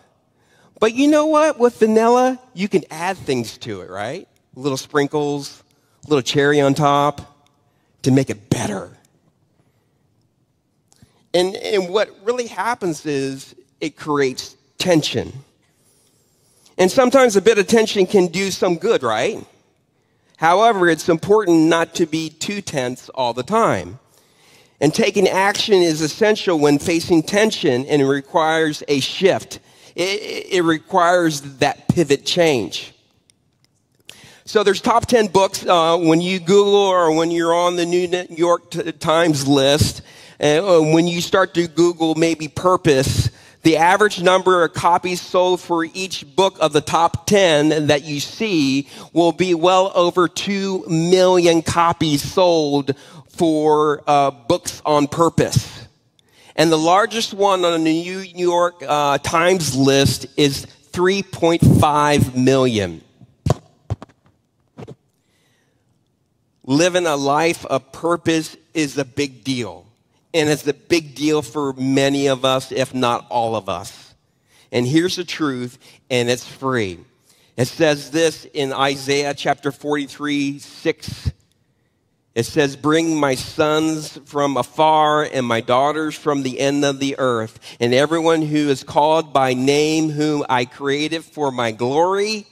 but 0.78 0.94
you 0.94 1.08
know 1.08 1.26
what? 1.26 1.58
With 1.58 1.78
vanilla, 1.78 2.38
you 2.54 2.68
can 2.68 2.84
add 2.90 3.16
things 3.16 3.58
to 3.58 3.80
it, 3.80 3.90
right? 3.90 4.28
little 4.56 4.78
sprinkles, 4.78 5.62
little 6.06 6.22
cherry 6.22 6.60
on 6.60 6.74
top 6.74 7.48
to 8.02 8.10
make 8.10 8.30
it 8.30 8.50
better. 8.50 8.90
And, 11.32 11.56
and 11.56 11.88
what 11.88 12.10
really 12.22 12.46
happens 12.46 13.04
is 13.06 13.54
it 13.80 13.96
creates 13.96 14.56
tension. 14.78 15.32
And 16.78 16.90
sometimes 16.90 17.36
a 17.36 17.42
bit 17.42 17.58
of 17.58 17.66
tension 17.66 18.06
can 18.06 18.28
do 18.28 18.50
some 18.50 18.76
good, 18.76 19.02
right? 19.02 19.44
However, 20.36 20.88
it's 20.88 21.08
important 21.08 21.68
not 21.68 21.94
to 21.96 22.06
be 22.06 22.30
too 22.30 22.60
tense 22.60 23.08
all 23.08 23.32
the 23.32 23.42
time. 23.42 23.98
And 24.80 24.92
taking 24.92 25.28
action 25.28 25.74
is 25.74 26.00
essential 26.00 26.58
when 26.58 26.78
facing 26.78 27.22
tension 27.22 27.86
and 27.86 28.08
requires 28.08 28.82
a 28.88 29.00
shift. 29.00 29.60
It, 29.94 30.46
it 30.50 30.62
requires 30.62 31.40
that 31.58 31.88
pivot 31.88 32.26
change. 32.26 32.92
So 34.46 34.62
there's 34.62 34.80
top 34.80 35.06
10 35.06 35.28
books 35.28 35.64
uh, 35.64 35.96
when 35.96 36.20
you 36.20 36.38
Google 36.38 36.74
or 36.74 37.14
when 37.14 37.30
you're 37.30 37.54
on 37.54 37.76
the 37.76 37.86
New 37.86 38.26
York 38.28 38.70
Times 38.98 39.46
list. 39.46 40.02
And 40.38 40.64
uh, 40.64 40.80
when 40.80 41.06
you 41.06 41.20
start 41.20 41.54
to 41.54 41.66
Google 41.66 42.14
maybe 42.14 42.48
purpose, 42.48 43.30
the 43.64 43.78
average 43.78 44.20
number 44.20 44.62
of 44.62 44.74
copies 44.74 45.22
sold 45.22 45.62
for 45.62 45.86
each 45.86 46.36
book 46.36 46.58
of 46.60 46.74
the 46.74 46.82
top 46.82 47.26
10 47.26 47.86
that 47.86 48.04
you 48.04 48.20
see 48.20 48.86
will 49.14 49.32
be 49.32 49.54
well 49.54 49.90
over 49.94 50.28
2 50.28 50.84
million 50.88 51.62
copies 51.62 52.20
sold 52.20 52.94
for 53.34 54.02
uh, 54.06 54.30
books 54.30 54.80
on 54.84 55.08
purpose. 55.08 55.86
And 56.56 56.70
the 56.70 56.78
largest 56.78 57.34
one 57.34 57.64
on 57.64 57.72
the 57.72 57.92
New 57.92 58.20
York 58.20 58.82
uh, 58.86 59.18
Times 59.18 59.74
list 59.76 60.26
is 60.36 60.66
3.5 60.92 62.36
million. 62.36 63.02
living 66.64 67.06
a 67.06 67.16
life 67.16 67.64
of 67.66 67.92
purpose 67.92 68.56
is 68.72 68.98
a 68.98 69.04
big 69.04 69.44
deal. 69.44 69.86
And 70.32 70.48
it's 70.48 70.66
a 70.66 70.74
big 70.74 71.14
deal 71.14 71.42
for 71.42 71.72
many 71.74 72.26
of 72.26 72.44
us, 72.44 72.72
if 72.72 72.92
not 72.94 73.26
all 73.30 73.54
of 73.54 73.68
us. 73.68 74.14
And 74.72 74.86
here's 74.86 75.16
the 75.16 75.24
truth, 75.24 75.78
and 76.10 76.28
it's 76.28 76.46
free. 76.46 76.98
It 77.56 77.66
says 77.66 78.10
this 78.10 78.44
in 78.46 78.72
Isaiah 78.72 79.34
chapter 79.34 79.70
43, 79.70 80.58
6. 80.58 81.32
It 82.34 82.44
says, 82.44 82.76
Bring 82.76 83.18
my 83.18 83.34
sons 83.34 84.18
from 84.24 84.56
afar 84.56 85.22
and 85.24 85.46
my 85.46 85.60
daughters 85.60 86.14
from 86.14 86.42
the 86.42 86.58
end 86.58 86.84
of 86.84 86.98
the 86.98 87.16
earth, 87.18 87.58
and 87.78 87.94
everyone 87.94 88.42
who 88.42 88.68
is 88.68 88.82
called 88.82 89.32
by 89.32 89.54
name, 89.54 90.10
whom 90.10 90.44
I 90.48 90.64
created 90.64 91.24
for 91.24 91.50
my 91.50 91.70
glory, 91.70 92.46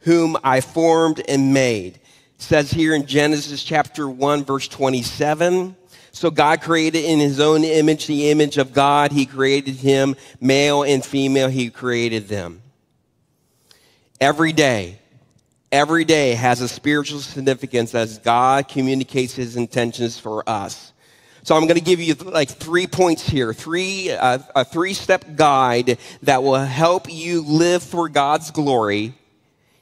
whom 0.00 0.36
I 0.44 0.60
formed 0.60 1.22
and 1.28 1.52
made 1.52 1.98
says 2.38 2.70
here 2.70 2.94
in 2.94 3.06
Genesis 3.06 3.62
chapter 3.62 4.08
1, 4.08 4.44
verse 4.44 4.68
27. 4.68 5.76
So 6.12 6.30
God 6.30 6.60
created 6.60 7.04
in 7.04 7.18
his 7.18 7.40
own 7.40 7.64
image, 7.64 8.06
the 8.06 8.30
image 8.30 8.58
of 8.58 8.72
God, 8.72 9.12
he 9.12 9.26
created 9.26 9.76
him, 9.76 10.16
male 10.40 10.82
and 10.82 11.04
female, 11.04 11.48
he 11.48 11.70
created 11.70 12.28
them. 12.28 12.62
Every 14.20 14.52
day, 14.52 14.98
every 15.72 16.04
day 16.04 16.34
has 16.34 16.60
a 16.60 16.68
spiritual 16.68 17.20
significance 17.20 17.94
as 17.94 18.18
God 18.18 18.68
communicates 18.68 19.34
his 19.34 19.56
intentions 19.56 20.18
for 20.18 20.48
us. 20.48 20.92
So 21.42 21.54
I'm 21.54 21.62
going 21.62 21.78
to 21.78 21.84
give 21.84 22.00
you 22.00 22.14
like 22.14 22.48
three 22.48 22.88
points 22.88 23.22
here, 23.22 23.54
three, 23.54 24.10
uh, 24.10 24.38
a 24.54 24.64
three 24.64 24.94
step 24.94 25.36
guide 25.36 25.98
that 26.22 26.42
will 26.42 26.56
help 26.56 27.12
you 27.12 27.42
live 27.42 27.82
for 27.82 28.08
God's 28.08 28.50
glory. 28.50 29.14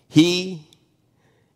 He 0.09 0.69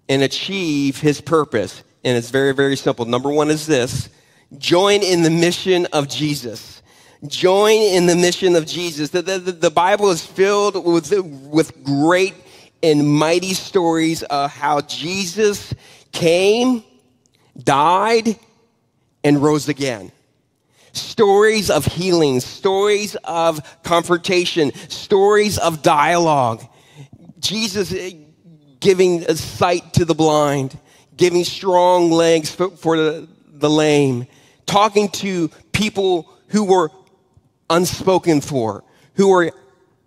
and 0.08 0.23
achieve 0.23 0.99
his 0.99 1.20
purpose. 1.20 1.82
And 2.04 2.16
it's 2.16 2.30
very, 2.30 2.54
very 2.54 2.76
simple. 2.76 3.04
Number 3.04 3.30
one 3.30 3.50
is 3.50 3.66
this 3.66 4.08
join 4.56 5.02
in 5.02 5.23
the 5.23 5.30
mission 5.30 5.87
of 5.92 6.08
Jesus. 6.08 6.82
Join 7.26 7.76
in 7.76 8.06
the 8.06 8.16
mission 8.16 8.56
of 8.56 8.64
Jesus. 8.64 9.11
The, 9.11 9.23
the, 9.23 9.38
the 9.38 9.70
Bible 9.70 10.08
is 10.11 10.25
filled 10.25 10.82
with, 10.87 11.12
with 11.50 11.85
great 11.85 12.35
and 12.82 13.08
mighty 13.08 13.54
stories 13.54 14.23
of 14.25 14.50
how 14.50 14.80
Jesus 14.82 15.75
came, 16.12 16.85
died, 17.56 18.38
and 19.25 19.42
rose 19.42 19.68
again. 19.68 20.12
Stories 20.92 21.70
of 21.70 21.85
healing, 21.85 22.40
stories 22.40 23.14
of 23.25 23.61
confrontation, 23.82 24.73
stories 24.88 25.58
of 25.58 25.82
dialogue. 25.82 26.64
Jesus 27.38 27.92
eh, 27.92 28.12
giving 28.80 29.23
sight 29.35 29.92
to 29.94 30.04
the 30.04 30.14
blind, 30.14 30.78
giving 31.16 31.44
strong 31.44 32.11
legs 32.11 32.50
for, 32.50 32.70
for 32.70 32.97
the, 32.97 33.28
the 33.47 33.70
lame, 33.70 34.26
talking 34.66 35.08
to 35.08 35.49
people 35.73 36.32
who 36.49 36.64
were 36.64 36.90
unspoken 37.70 38.40
for, 38.40 38.85
who 39.14 39.28
were 39.28 39.52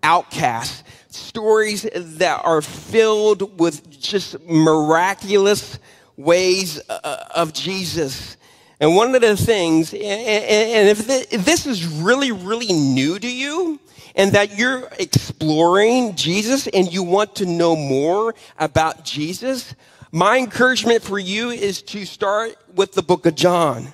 outcasts, 0.02 0.82
stories 1.14 1.86
that 1.94 2.40
are 2.44 2.62
filled 2.62 3.58
with 3.58 3.90
just 3.90 4.40
miraculous 4.46 5.78
ways 6.16 6.80
uh, 6.88 7.24
of 7.34 7.52
Jesus. 7.52 8.36
And 8.80 8.96
one 8.96 9.14
of 9.14 9.20
the 9.20 9.36
things, 9.36 9.92
and 9.92 10.00
if 10.02 11.06
this 11.06 11.66
is 11.66 11.86
really, 11.86 12.32
really 12.32 12.72
new 12.72 13.18
to 13.18 13.28
you, 13.32 13.78
and 14.14 14.32
that 14.32 14.58
you're 14.58 14.88
exploring 14.98 16.14
Jesus 16.16 16.66
and 16.66 16.92
you 16.92 17.02
want 17.02 17.36
to 17.36 17.46
know 17.46 17.76
more 17.76 18.34
about 18.58 19.04
Jesus, 19.04 19.74
my 20.10 20.38
encouragement 20.38 21.02
for 21.02 21.18
you 21.18 21.50
is 21.50 21.80
to 21.82 22.04
start 22.04 22.56
with 22.74 22.92
the 22.92 23.02
book 23.02 23.24
of 23.24 23.34
John. 23.34 23.92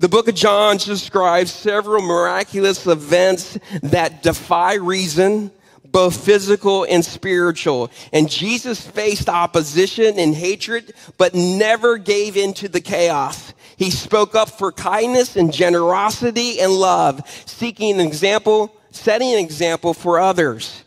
The 0.00 0.08
book 0.08 0.28
of 0.28 0.34
John 0.34 0.78
describes 0.78 1.52
several 1.52 2.02
miraculous 2.02 2.86
events 2.86 3.58
that 3.82 4.22
defy 4.22 4.74
reason, 4.74 5.50
both 5.92 6.24
physical 6.24 6.84
and 6.84 7.04
spiritual. 7.04 7.90
And 8.12 8.30
Jesus 8.30 8.80
faced 8.80 9.28
opposition 9.28 10.18
and 10.18 10.34
hatred, 10.34 10.92
but 11.18 11.34
never 11.34 11.98
gave 11.98 12.36
in 12.36 12.54
to 12.54 12.68
the 12.68 12.80
chaos. 12.80 13.52
He 13.76 13.90
spoke 13.90 14.34
up 14.34 14.50
for 14.50 14.72
kindness 14.72 15.36
and 15.36 15.52
generosity 15.52 16.60
and 16.60 16.72
love, 16.72 17.22
seeking 17.46 17.98
an 17.98 18.06
example, 18.06 18.74
setting 18.90 19.32
an 19.32 19.38
example 19.38 19.94
for 19.94 20.20
others. 20.20 20.84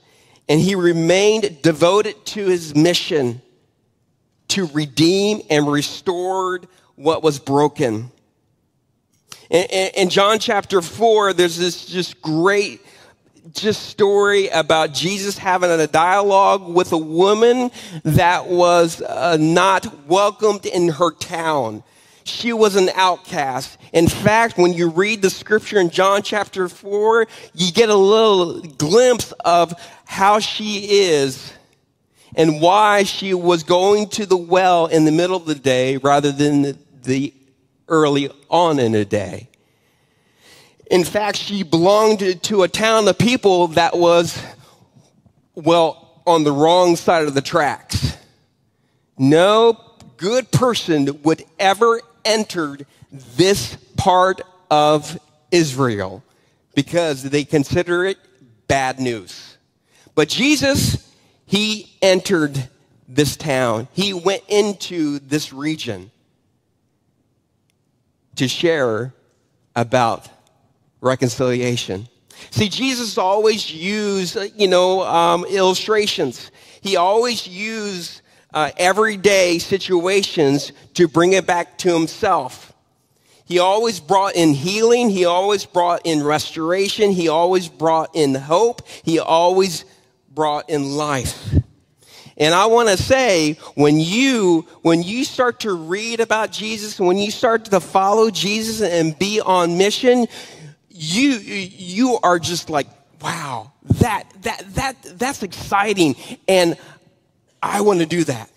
And 0.47 0.59
he 0.59 0.75
remained 0.75 1.61
devoted 1.61 2.25
to 2.27 2.45
his 2.45 2.75
mission 2.75 3.41
to 4.49 4.67
redeem 4.67 5.41
and 5.49 5.71
restored 5.71 6.67
what 6.95 7.23
was 7.23 7.39
broken. 7.39 8.11
In, 9.49 9.65
in, 9.95 10.09
John 10.09 10.39
chapter 10.39 10.81
4, 10.81 11.33
there's 11.33 11.57
this 11.57 11.85
just 11.85 12.21
great 12.21 12.81
just 13.51 13.87
story 13.87 14.47
about 14.49 14.93
Jesus 14.93 15.37
having 15.37 15.69
a 15.69 15.87
dialogue 15.87 16.67
with 16.67 16.91
a 16.91 16.97
woman 16.97 17.71
that 18.03 18.47
was 18.47 19.01
uh, 19.01 19.37
not 19.39 20.07
welcomed 20.07 20.65
in 20.65 20.89
her 20.89 21.11
town. 21.11 21.83
She 22.23 22.53
was 22.53 22.75
an 22.75 22.89
outcast. 22.95 23.77
In 23.91 24.07
fact, 24.07 24.57
when 24.57 24.73
you 24.73 24.89
read 24.89 25.21
the 25.21 25.29
scripture 25.29 25.79
in 25.79 25.89
John 25.89 26.21
chapter 26.21 26.69
4, 26.69 27.27
you 27.53 27.71
get 27.71 27.89
a 27.89 27.95
little 27.95 28.61
glimpse 28.61 29.33
of 29.43 29.73
how 30.05 30.39
she 30.39 31.01
is 31.01 31.51
and 32.35 32.61
why 32.61 33.03
she 33.03 33.33
was 33.33 33.63
going 33.63 34.07
to 34.09 34.25
the 34.25 34.37
well 34.37 34.87
in 34.87 35.05
the 35.05 35.11
middle 35.11 35.35
of 35.35 35.45
the 35.45 35.55
day 35.55 35.97
rather 35.97 36.31
than 36.31 36.61
the, 36.61 36.77
the 37.03 37.33
early 37.87 38.29
on 38.49 38.79
in 38.79 38.93
the 38.93 39.05
day. 39.05 39.49
In 40.91 41.03
fact, 41.03 41.37
she 41.37 41.63
belonged 41.63 42.43
to 42.43 42.63
a 42.63 42.67
town 42.67 43.07
of 43.07 43.17
people 43.17 43.67
that 43.69 43.97
was, 43.97 44.41
well, 45.55 46.21
on 46.25 46.43
the 46.43 46.51
wrong 46.51 46.95
side 46.95 47.25
of 47.25 47.33
the 47.33 47.41
tracks. 47.41 48.17
No 49.17 49.79
good 50.17 50.51
person 50.51 51.21
would 51.23 51.43
ever 51.59 52.01
enter 52.25 52.77
this 53.11 53.75
part 53.97 54.41
of 54.71 55.19
Israel 55.51 56.23
because 56.75 57.23
they 57.23 57.43
consider 57.43 58.05
it 58.05 58.17
bad 58.67 58.99
news. 58.99 59.57
But 60.15 60.29
Jesus, 60.29 61.11
he 61.45 61.95
entered 62.01 62.69
this 63.07 63.35
town. 63.35 63.87
He 63.93 64.13
went 64.13 64.43
into 64.47 65.19
this 65.19 65.53
region 65.53 66.11
to 68.35 68.47
share 68.47 69.13
about 69.75 70.27
reconciliation. 71.03 72.07
See, 72.49 72.69
Jesus 72.69 73.17
always 73.17 73.71
used, 73.71 74.37
you 74.55 74.67
know, 74.67 75.01
um, 75.03 75.45
illustrations. 75.45 76.49
He 76.81 76.95
always 76.95 77.47
used 77.47 78.21
uh, 78.53 78.71
everyday 78.77 79.59
situations 79.59 80.71
to 80.95 81.07
bring 81.07 81.33
it 81.33 81.45
back 81.45 81.77
to 81.79 81.93
himself. 81.93 82.73
He 83.45 83.59
always 83.59 83.99
brought 83.99 84.35
in 84.35 84.53
healing. 84.53 85.09
He 85.09 85.25
always 85.25 85.65
brought 85.65 86.01
in 86.05 86.23
restoration. 86.23 87.11
He 87.11 87.27
always 87.27 87.67
brought 87.67 88.15
in 88.15 88.33
hope. 88.35 88.87
He 89.03 89.19
always 89.19 89.85
brought 90.33 90.69
in 90.69 90.95
life. 90.95 91.53
And 92.37 92.55
I 92.55 92.65
want 92.65 92.89
to 92.89 92.97
say, 92.97 93.59
when 93.75 93.99
you, 93.99 94.65
when 94.81 95.03
you 95.03 95.23
start 95.23 95.59
to 95.61 95.73
read 95.73 96.19
about 96.19 96.51
Jesus, 96.51 96.99
when 96.99 97.17
you 97.17 97.29
start 97.29 97.65
to 97.65 97.79
follow 97.79 98.31
Jesus 98.31 98.81
and 98.81 99.17
be 99.19 99.39
on 99.39 99.77
mission, 99.77 100.27
you, 100.93 101.31
you 101.31 102.19
are 102.21 102.39
just 102.39 102.69
like, 102.69 102.87
wow, 103.21 103.71
that, 103.99 104.25
that, 104.43 104.63
that, 104.75 104.95
that's 105.17 105.41
exciting. 105.41 106.15
And 106.47 106.77
I 107.61 107.81
want 107.81 107.99
to 107.99 108.05
do 108.05 108.23
that. 108.25 108.49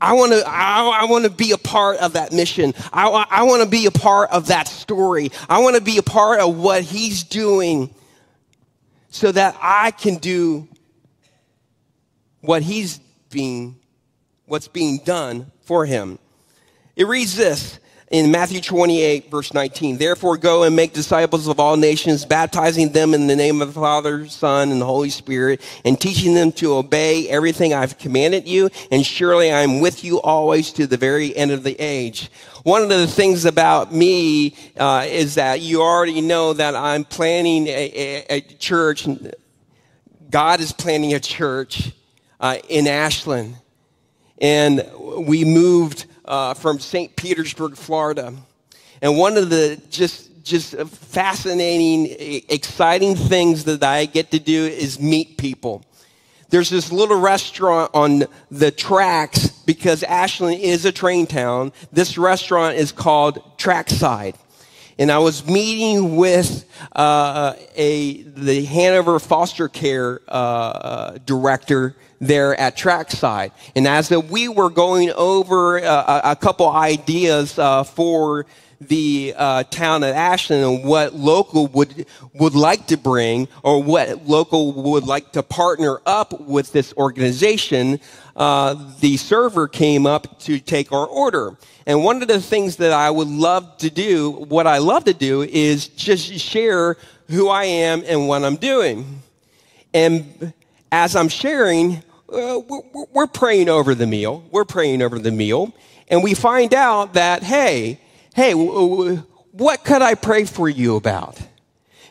I 0.00 0.14
want 0.14 0.32
to, 0.32 0.42
I, 0.46 1.00
I 1.02 1.04
want 1.04 1.24
to 1.24 1.30
be 1.30 1.52
a 1.52 1.58
part 1.58 1.98
of 1.98 2.14
that 2.14 2.32
mission. 2.32 2.74
I, 2.92 3.08
I 3.08 3.42
want 3.42 3.62
to 3.62 3.68
be 3.68 3.86
a 3.86 3.90
part 3.90 4.30
of 4.30 4.46
that 4.48 4.68
story. 4.68 5.30
I 5.48 5.60
want 5.60 5.76
to 5.76 5.82
be 5.82 5.98
a 5.98 6.02
part 6.02 6.40
of 6.40 6.56
what 6.56 6.82
he's 6.82 7.24
doing 7.24 7.94
so 9.10 9.30
that 9.32 9.56
I 9.60 9.90
can 9.90 10.16
do 10.16 10.68
what 12.40 12.62
he's 12.62 12.98
being, 13.30 13.78
what's 14.46 14.68
being 14.68 14.98
done 15.04 15.50
for 15.62 15.86
him. 15.86 16.18
It 16.96 17.06
reads 17.06 17.36
this 17.36 17.78
in 18.12 18.30
Matthew 18.30 18.60
28, 18.60 19.30
verse 19.30 19.54
19. 19.54 19.96
Therefore, 19.96 20.36
go 20.36 20.64
and 20.64 20.76
make 20.76 20.92
disciples 20.92 21.48
of 21.48 21.58
all 21.58 21.78
nations, 21.78 22.26
baptizing 22.26 22.92
them 22.92 23.14
in 23.14 23.26
the 23.26 23.34
name 23.34 23.62
of 23.62 23.68
the 23.68 23.80
Father, 23.80 24.28
Son, 24.28 24.70
and 24.70 24.82
the 24.82 24.86
Holy 24.86 25.08
Spirit, 25.08 25.62
and 25.86 25.98
teaching 25.98 26.34
them 26.34 26.52
to 26.52 26.74
obey 26.74 27.26
everything 27.30 27.72
I've 27.72 27.96
commanded 27.96 28.46
you. 28.46 28.68
And 28.90 29.04
surely 29.04 29.50
I'm 29.50 29.80
with 29.80 30.04
you 30.04 30.20
always 30.20 30.72
to 30.72 30.86
the 30.86 30.98
very 30.98 31.34
end 31.34 31.52
of 31.52 31.62
the 31.62 31.74
age. 31.80 32.30
One 32.64 32.82
of 32.82 32.90
the 32.90 33.06
things 33.06 33.46
about 33.46 33.94
me 33.94 34.56
uh, 34.76 35.06
is 35.08 35.36
that 35.36 35.62
you 35.62 35.80
already 35.80 36.20
know 36.20 36.52
that 36.52 36.76
I'm 36.76 37.04
planning 37.04 37.66
a, 37.66 37.70
a, 37.70 38.26
a 38.28 38.40
church. 38.42 39.08
God 40.28 40.60
is 40.60 40.70
planning 40.72 41.14
a 41.14 41.20
church 41.20 41.92
uh, 42.38 42.58
in 42.68 42.86
Ashland. 42.86 43.56
And 44.38 44.86
we 45.00 45.46
moved 45.46 46.04
uh, 46.32 46.54
from 46.54 46.80
St. 46.80 47.14
Petersburg, 47.14 47.76
Florida. 47.76 48.32
And 49.02 49.18
one 49.18 49.36
of 49.36 49.50
the 49.50 49.80
just 49.90 50.30
just 50.42 50.74
fascinating, 50.74 52.42
exciting 52.48 53.14
things 53.14 53.64
that 53.64 53.84
I 53.84 54.06
get 54.06 54.32
to 54.32 54.40
do 54.40 54.64
is 54.64 54.98
meet 54.98 55.36
people. 55.36 55.84
There's 56.48 56.68
this 56.68 56.90
little 56.90 57.20
restaurant 57.20 57.90
on 57.94 58.24
the 58.50 58.70
tracks 58.72 59.50
because 59.66 60.02
Ashland 60.02 60.58
is 60.60 60.84
a 60.84 60.90
train 60.90 61.26
town. 61.26 61.72
This 61.92 62.18
restaurant 62.18 62.76
is 62.76 62.92
called 62.92 63.38
Trackside. 63.56 64.34
And 64.98 65.12
I 65.12 65.18
was 65.18 65.46
meeting 65.46 66.16
with 66.16 66.64
uh, 66.96 67.54
a 67.76 68.22
the 68.22 68.64
Hanover 68.64 69.18
foster 69.18 69.68
care 69.68 70.20
uh, 70.28 70.32
uh 70.32 71.18
director 71.24 71.94
there 72.22 72.58
at 72.58 72.76
Trackside. 72.76 73.50
And 73.74 73.86
as 73.86 74.10
we 74.10 74.48
were 74.48 74.70
going 74.70 75.10
over 75.10 75.82
uh, 75.84 76.20
a 76.24 76.36
couple 76.36 76.70
ideas 76.70 77.58
uh, 77.58 77.82
for 77.82 78.46
the 78.80 79.34
uh, 79.36 79.64
town 79.64 80.02
of 80.02 80.14
Ashland 80.14 80.64
and 80.64 80.84
what 80.84 81.14
local 81.14 81.66
would 81.68 82.06
would 82.32 82.54
like 82.54 82.86
to 82.88 82.96
bring 82.96 83.48
or 83.62 83.82
what 83.82 84.26
local 84.26 84.72
would 84.72 85.04
like 85.04 85.32
to 85.32 85.42
partner 85.42 86.00
up 86.06 86.40
with 86.40 86.72
this 86.72 86.94
organization, 86.96 88.00
uh, 88.36 88.74
the 89.00 89.16
server 89.16 89.68
came 89.68 90.06
up 90.06 90.38
to 90.40 90.58
take 90.58 90.92
our 90.92 91.06
order. 91.06 91.56
And 91.86 92.04
one 92.04 92.22
of 92.22 92.28
the 92.28 92.40
things 92.40 92.76
that 92.76 92.92
I 92.92 93.10
would 93.10 93.28
love 93.28 93.78
to 93.78 93.90
do, 93.90 94.30
what 94.30 94.66
I 94.66 94.78
love 94.78 95.04
to 95.04 95.14
do, 95.14 95.42
is 95.42 95.88
just 95.88 96.32
share 96.38 96.96
who 97.28 97.48
I 97.48 97.64
am 97.64 98.02
and 98.06 98.28
what 98.28 98.44
I'm 98.44 98.56
doing. 98.56 99.22
And 99.92 100.52
as 100.90 101.16
I'm 101.16 101.28
sharing, 101.28 102.02
uh, 102.32 102.60
we're, 103.12 103.26
praying 103.26 103.68
over 103.68 103.94
the 103.94 104.06
meal. 104.06 104.44
We're 104.50 104.64
praying 104.64 105.02
over 105.02 105.18
the 105.18 105.30
meal. 105.30 105.72
And 106.08 106.22
we 106.22 106.34
find 106.34 106.74
out 106.74 107.14
that, 107.14 107.42
hey, 107.42 108.00
hey, 108.34 108.54
what 108.54 109.84
could 109.84 110.02
I 110.02 110.14
pray 110.14 110.44
for 110.44 110.68
you 110.68 110.96
about? 110.96 111.40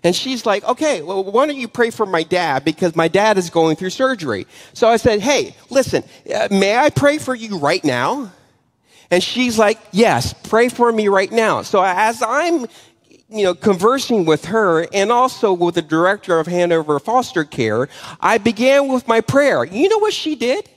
And 0.03 0.15
she's 0.15 0.45
like, 0.45 0.63
okay, 0.63 1.01
well, 1.01 1.23
why 1.23 1.45
don't 1.45 1.57
you 1.57 1.67
pray 1.67 1.91
for 1.91 2.05
my 2.05 2.23
dad 2.23 2.65
because 2.65 2.95
my 2.95 3.07
dad 3.07 3.37
is 3.37 3.49
going 3.49 3.75
through 3.75 3.91
surgery. 3.91 4.47
So 4.73 4.87
I 4.87 4.97
said, 4.97 5.21
hey, 5.21 5.55
listen, 5.69 6.03
uh, 6.33 6.47
may 6.49 6.75
I 6.75 6.89
pray 6.89 7.19
for 7.19 7.35
you 7.35 7.57
right 7.59 7.83
now? 7.83 8.31
And 9.11 9.21
she's 9.21 9.59
like, 9.59 9.77
yes, 9.91 10.33
pray 10.33 10.69
for 10.69 10.91
me 10.91 11.07
right 11.07 11.31
now. 11.31 11.61
So 11.61 11.83
as 11.83 12.23
I'm, 12.23 12.65
you 13.31 13.43
know, 13.43 13.55
conversing 13.55 14.25
with 14.25 14.45
her 14.45 14.85
and 14.93 15.11
also 15.11 15.53
with 15.53 15.75
the 15.75 15.81
director 15.81 16.39
of 16.39 16.47
Hanover 16.47 16.99
Foster 16.99 17.45
Care, 17.45 17.87
I 18.19 18.37
began 18.37 18.91
with 18.91 19.07
my 19.07 19.21
prayer. 19.21 19.63
You 19.63 19.87
know 19.87 19.99
what 19.99 20.13
she 20.13 20.35
did? 20.35 20.69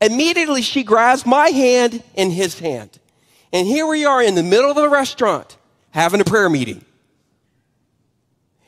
Immediately 0.00 0.62
she 0.62 0.84
grabs 0.84 1.26
my 1.26 1.48
hand 1.48 2.02
in 2.14 2.30
his 2.30 2.58
hand. 2.58 2.98
And 3.52 3.66
here 3.66 3.86
we 3.86 4.04
are 4.04 4.22
in 4.22 4.36
the 4.36 4.42
middle 4.42 4.70
of 4.70 4.76
the 4.76 4.88
restaurant 4.88 5.56
having 5.90 6.20
a 6.20 6.24
prayer 6.24 6.48
meeting. 6.48 6.84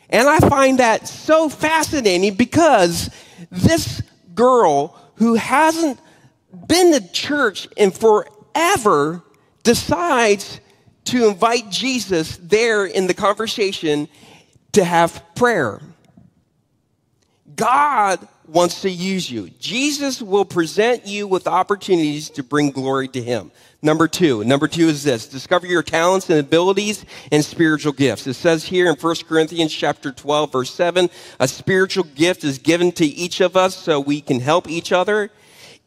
And 0.09 0.29
I 0.29 0.41
find 0.41 0.81
that 0.81 1.07
so 1.07 1.49
fascinating 1.49 2.35
because 2.35 3.11
this 3.51 4.03
girl 4.35 4.97
who 5.17 5.35
hasn't 5.35 6.01
been 6.67 6.93
to 6.93 7.13
church 7.13 7.69
in 7.77 7.93
forever 7.93 9.23
decides 9.63 10.61
to 11.05 11.29
invite 11.29 11.71
Jesus 11.71 12.37
there 12.39 12.85
in 12.85 13.07
the 13.07 13.15
conversation 13.15 14.09
to 14.73 14.85
have 14.85 15.23
prayer. 15.35 15.81
God 17.57 18.27
wants 18.47 18.83
to 18.83 18.91
use 18.91 19.31
you. 19.31 19.51
Jesus 19.59 20.21
will 20.21 20.45
present 20.45 21.07
you 21.07 21.27
with 21.27 21.47
opportunities 21.47 22.31
to 22.31 22.43
bring 22.43 22.71
glory 22.71 23.09
to 23.09 23.23
Him. 23.23 23.53
Number 23.83 24.09
two. 24.09 24.45
Number 24.45 24.69
two 24.69 24.89
is 24.89 25.05
this. 25.05 25.27
Discover 25.27 25.67
your 25.67 25.83
talents 25.83 26.29
and 26.29 26.39
abilities 26.39 27.05
and 27.33 27.45
spiritual 27.45 27.93
gifts. 27.93 28.27
It 28.27 28.35
says 28.35 28.65
here 28.65 28.91
in 28.91 28.97
1 28.97 29.17
Corinthians 29.29 29.73
chapter 29.73 30.13
12 30.13 30.53
verse 30.53 30.75
7, 30.75 31.09
a 31.39 31.49
spiritual 31.49 32.05
gift 32.05 32.45
is 32.45 32.59
given 32.59 32.93
to 32.93 33.07
each 33.07 33.41
of 33.41 33.57
us 33.57 33.77
so 33.77 34.01
we 34.01 34.21
can 34.21 34.41
help 34.41 34.69
each 34.69 34.93
other. 34.93 35.31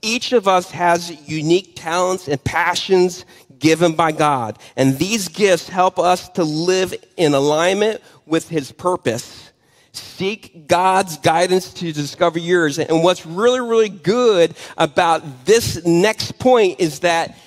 Each 0.02 0.34
of 0.34 0.48
us 0.48 0.72
has 0.72 1.30
unique 1.30 1.74
talents 1.76 2.28
and 2.28 2.44
passions 2.44 3.26
given 3.64 3.94
by 3.94 4.12
God. 4.12 4.60
And 4.76 5.00
these 5.00 5.30
gifts 5.30 5.70
help 5.70 5.98
us 5.98 6.28
to 6.30 6.44
live 6.44 6.94
in 7.16 7.34
alignment 7.34 8.02
with 8.26 8.50
His 8.50 8.74
purpose. 8.74 9.52
Seek 9.94 10.68
God's 10.68 11.18
guidance 11.18 11.74
to 11.76 11.94
discover 11.94 12.40
yours. 12.40 12.78
And 12.78 13.04
what's 13.04 13.26
really, 13.26 13.62
really 13.62 13.90
good 13.90 14.54
about 14.78 15.46
this 15.46 15.84
next 15.86 16.38
point 16.40 16.82
is 16.82 17.00
that 17.00 17.38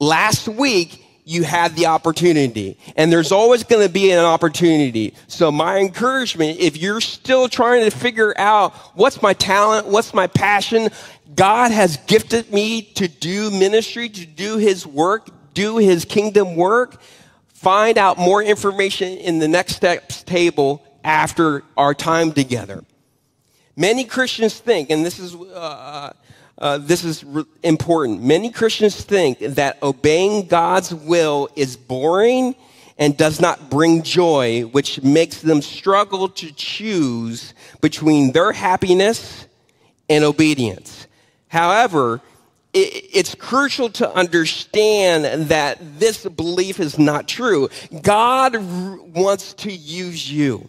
last 0.00 0.48
week 0.48 1.04
you 1.28 1.42
had 1.42 1.74
the 1.74 1.86
opportunity 1.86 2.78
and 2.94 3.12
there's 3.12 3.32
always 3.32 3.64
going 3.64 3.84
to 3.84 3.92
be 3.92 4.12
an 4.12 4.20
opportunity. 4.20 5.12
So 5.26 5.50
my 5.50 5.78
encouragement, 5.78 6.60
if 6.60 6.76
you're 6.76 7.00
still 7.00 7.48
trying 7.48 7.84
to 7.84 7.90
figure 7.90 8.32
out 8.38 8.72
what's 8.94 9.20
my 9.20 9.32
talent, 9.34 9.88
what's 9.88 10.14
my 10.14 10.28
passion, 10.28 10.88
God 11.36 11.70
has 11.70 11.98
gifted 12.06 12.50
me 12.50 12.82
to 12.94 13.08
do 13.08 13.50
ministry, 13.50 14.08
to 14.08 14.26
do 14.26 14.56
his 14.56 14.86
work, 14.86 15.28
do 15.52 15.76
his 15.76 16.06
kingdom 16.06 16.56
work. 16.56 17.00
Find 17.48 17.98
out 17.98 18.18
more 18.18 18.42
information 18.42 19.18
in 19.18 19.38
the 19.38 19.46
next 19.46 19.76
steps 19.76 20.22
table 20.22 20.82
after 21.04 21.62
our 21.76 21.94
time 21.94 22.32
together. 22.32 22.84
Many 23.76 24.04
Christians 24.04 24.58
think, 24.58 24.88
and 24.88 25.04
this 25.04 25.18
is, 25.18 25.34
uh, 25.34 26.12
uh, 26.56 26.78
this 26.78 27.04
is 27.04 27.22
re- 27.22 27.44
important. 27.62 28.22
Many 28.22 28.50
Christians 28.50 29.04
think 29.04 29.38
that 29.40 29.82
obeying 29.82 30.46
God's 30.46 30.94
will 30.94 31.50
is 31.54 31.76
boring 31.76 32.54
and 32.96 33.14
does 33.14 33.40
not 33.42 33.68
bring 33.68 34.02
joy, 34.02 34.62
which 34.62 35.02
makes 35.02 35.42
them 35.42 35.60
struggle 35.60 36.30
to 36.30 36.50
choose 36.52 37.52
between 37.82 38.32
their 38.32 38.52
happiness 38.52 39.46
and 40.08 40.24
obedience. 40.24 41.05
However, 41.56 42.20
it's 42.74 43.34
crucial 43.34 43.88
to 43.88 44.14
understand 44.14 45.48
that 45.48 45.78
this 45.98 46.22
belief 46.26 46.78
is 46.78 46.98
not 46.98 47.26
true. 47.26 47.70
God 48.02 48.56
wants 48.56 49.54
to 49.54 49.72
use 49.72 50.30
you 50.30 50.68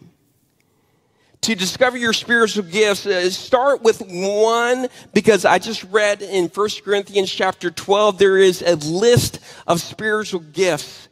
to 1.41 1.56
discover 1.56 1.97
your 1.97 2.13
spiritual 2.13 2.63
gifts, 2.63 3.06
uh, 3.06 3.30
start 3.30 3.82
with 3.82 4.02
one 4.08 4.88
because 5.13 5.43
I 5.43 5.60
just 5.60 5.84
read 5.86 6.21
in 6.21 6.47
1 6.47 6.69
Corinthians 6.86 7.32
chapter 7.32 7.69
12, 7.69 8.17
there 8.17 8.38
is 8.38 8.62
a 8.62 8.76
list 8.76 9.39
of 9.67 9.82
spiritual 9.82 10.39
gifts 10.39 11.10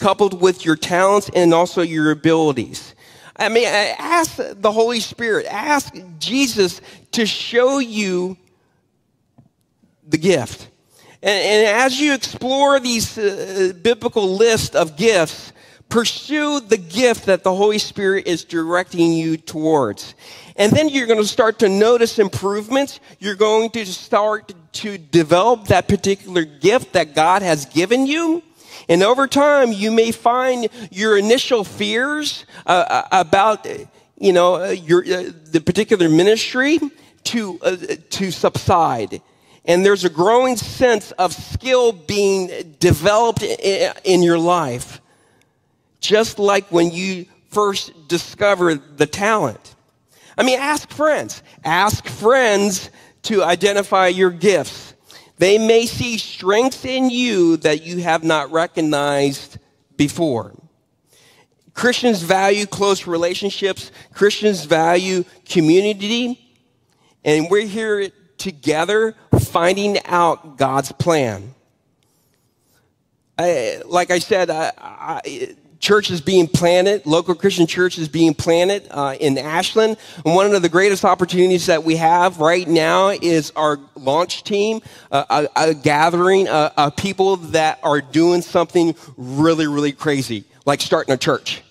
coupled 0.00 0.40
with 0.40 0.64
your 0.64 0.76
talents 0.76 1.30
and 1.36 1.54
also 1.54 1.82
your 1.82 2.10
abilities. 2.10 2.96
I 3.36 3.48
mean, 3.48 3.66
ask 3.66 4.36
the 4.36 4.72
Holy 4.72 5.00
Spirit, 5.00 5.46
ask 5.46 5.94
Jesus 6.18 6.80
to 7.12 7.26
show 7.26 7.78
you 7.78 8.36
the 10.06 10.18
gift. 10.18 10.68
And, 11.22 11.44
and 11.44 11.66
as 11.82 12.00
you 12.00 12.14
explore 12.14 12.78
these 12.78 13.18
uh, 13.18 13.72
biblical 13.82 14.36
list 14.36 14.76
of 14.76 14.96
gifts, 14.96 15.52
Pursue 15.88 16.60
the 16.60 16.76
gift 16.76 17.26
that 17.26 17.44
the 17.44 17.54
Holy 17.54 17.78
Spirit 17.78 18.26
is 18.26 18.42
directing 18.42 19.12
you 19.12 19.36
towards. 19.36 20.14
And 20.56 20.72
then 20.72 20.88
you're 20.88 21.06
going 21.06 21.20
to 21.20 21.28
start 21.28 21.60
to 21.60 21.68
notice 21.68 22.18
improvements. 22.18 22.98
You're 23.20 23.36
going 23.36 23.70
to 23.70 23.86
start 23.86 24.52
to 24.72 24.98
develop 24.98 25.68
that 25.68 25.86
particular 25.86 26.44
gift 26.44 26.94
that 26.94 27.14
God 27.14 27.42
has 27.42 27.66
given 27.66 28.06
you. 28.06 28.42
And 28.88 29.02
over 29.02 29.26
time, 29.26 29.72
you 29.72 29.90
may 29.90 30.12
find 30.12 30.68
your 30.90 31.16
initial 31.16 31.64
fears 31.64 32.44
uh, 32.66 32.70
uh 32.70 33.02
about, 33.12 33.66
you 34.18 34.32
know, 34.32 34.56
uh, 34.56 34.68
your, 34.68 35.04
uh, 35.04 35.30
the 35.50 35.60
particular 35.60 36.08
ministry 36.08 36.78
to, 37.24 37.58
uh, 37.62 37.76
to 38.10 38.30
subside. 38.30 39.22
And 39.64 39.84
there's 39.84 40.04
a 40.04 40.10
growing 40.10 40.56
sense 40.56 41.12
of 41.12 41.32
skill 41.32 41.92
being 41.92 42.76
developed 42.78 43.42
in, 43.42 43.92
in 44.04 44.22
your 44.22 44.38
life 44.38 45.00
just 46.04 46.38
like 46.38 46.70
when 46.70 46.90
you 46.90 47.24
first 47.48 48.08
discovered 48.08 48.98
the 48.98 49.06
talent. 49.06 49.74
I 50.36 50.42
mean, 50.42 50.58
ask 50.60 50.90
friends. 50.90 51.42
Ask 51.64 52.06
friends 52.06 52.90
to 53.22 53.42
identify 53.42 54.08
your 54.08 54.30
gifts. 54.30 54.93
They 55.38 55.58
may 55.58 55.86
see 55.86 56.18
strengths 56.18 56.84
in 56.84 57.10
you 57.10 57.56
that 57.58 57.82
you 57.82 57.98
have 57.98 58.22
not 58.22 58.52
recognized 58.52 59.58
before. 59.96 60.54
Christians 61.74 62.22
value 62.22 62.66
close 62.66 63.06
relationships. 63.06 63.90
Christians 64.12 64.64
value 64.64 65.24
community. 65.44 66.40
And 67.24 67.50
we're 67.50 67.66
here 67.66 68.10
together 68.38 69.16
finding 69.40 70.04
out 70.04 70.56
God's 70.56 70.92
plan. 70.92 71.54
I, 73.36 73.82
like 73.84 74.12
I 74.12 74.20
said, 74.20 74.50
I, 74.50 74.72
I, 74.78 75.56
church 75.84 76.10
is 76.10 76.22
being 76.22 76.48
planted, 76.48 77.04
local 77.04 77.34
Christian 77.34 77.66
church 77.66 77.98
is 77.98 78.08
being 78.08 78.32
planted 78.32 78.88
uh, 78.90 79.16
in 79.20 79.36
Ashland. 79.36 79.98
And 80.24 80.34
one 80.34 80.54
of 80.54 80.62
the 80.62 80.68
greatest 80.70 81.04
opportunities 81.04 81.66
that 81.66 81.84
we 81.84 81.96
have 81.96 82.40
right 82.40 82.66
now 82.66 83.10
is 83.10 83.52
our 83.54 83.78
launch 83.94 84.44
team, 84.44 84.80
uh, 85.12 85.46
a, 85.54 85.68
a, 85.68 85.74
gathering 85.74 86.48
uh, 86.48 86.70
of 86.78 86.96
people 86.96 87.36
that 87.36 87.80
are 87.82 88.00
doing 88.00 88.40
something 88.40 88.96
really, 89.18 89.66
really 89.66 89.92
crazy, 89.92 90.44
like 90.64 90.80
starting 90.80 91.12
a 91.12 91.18
church. 91.18 91.62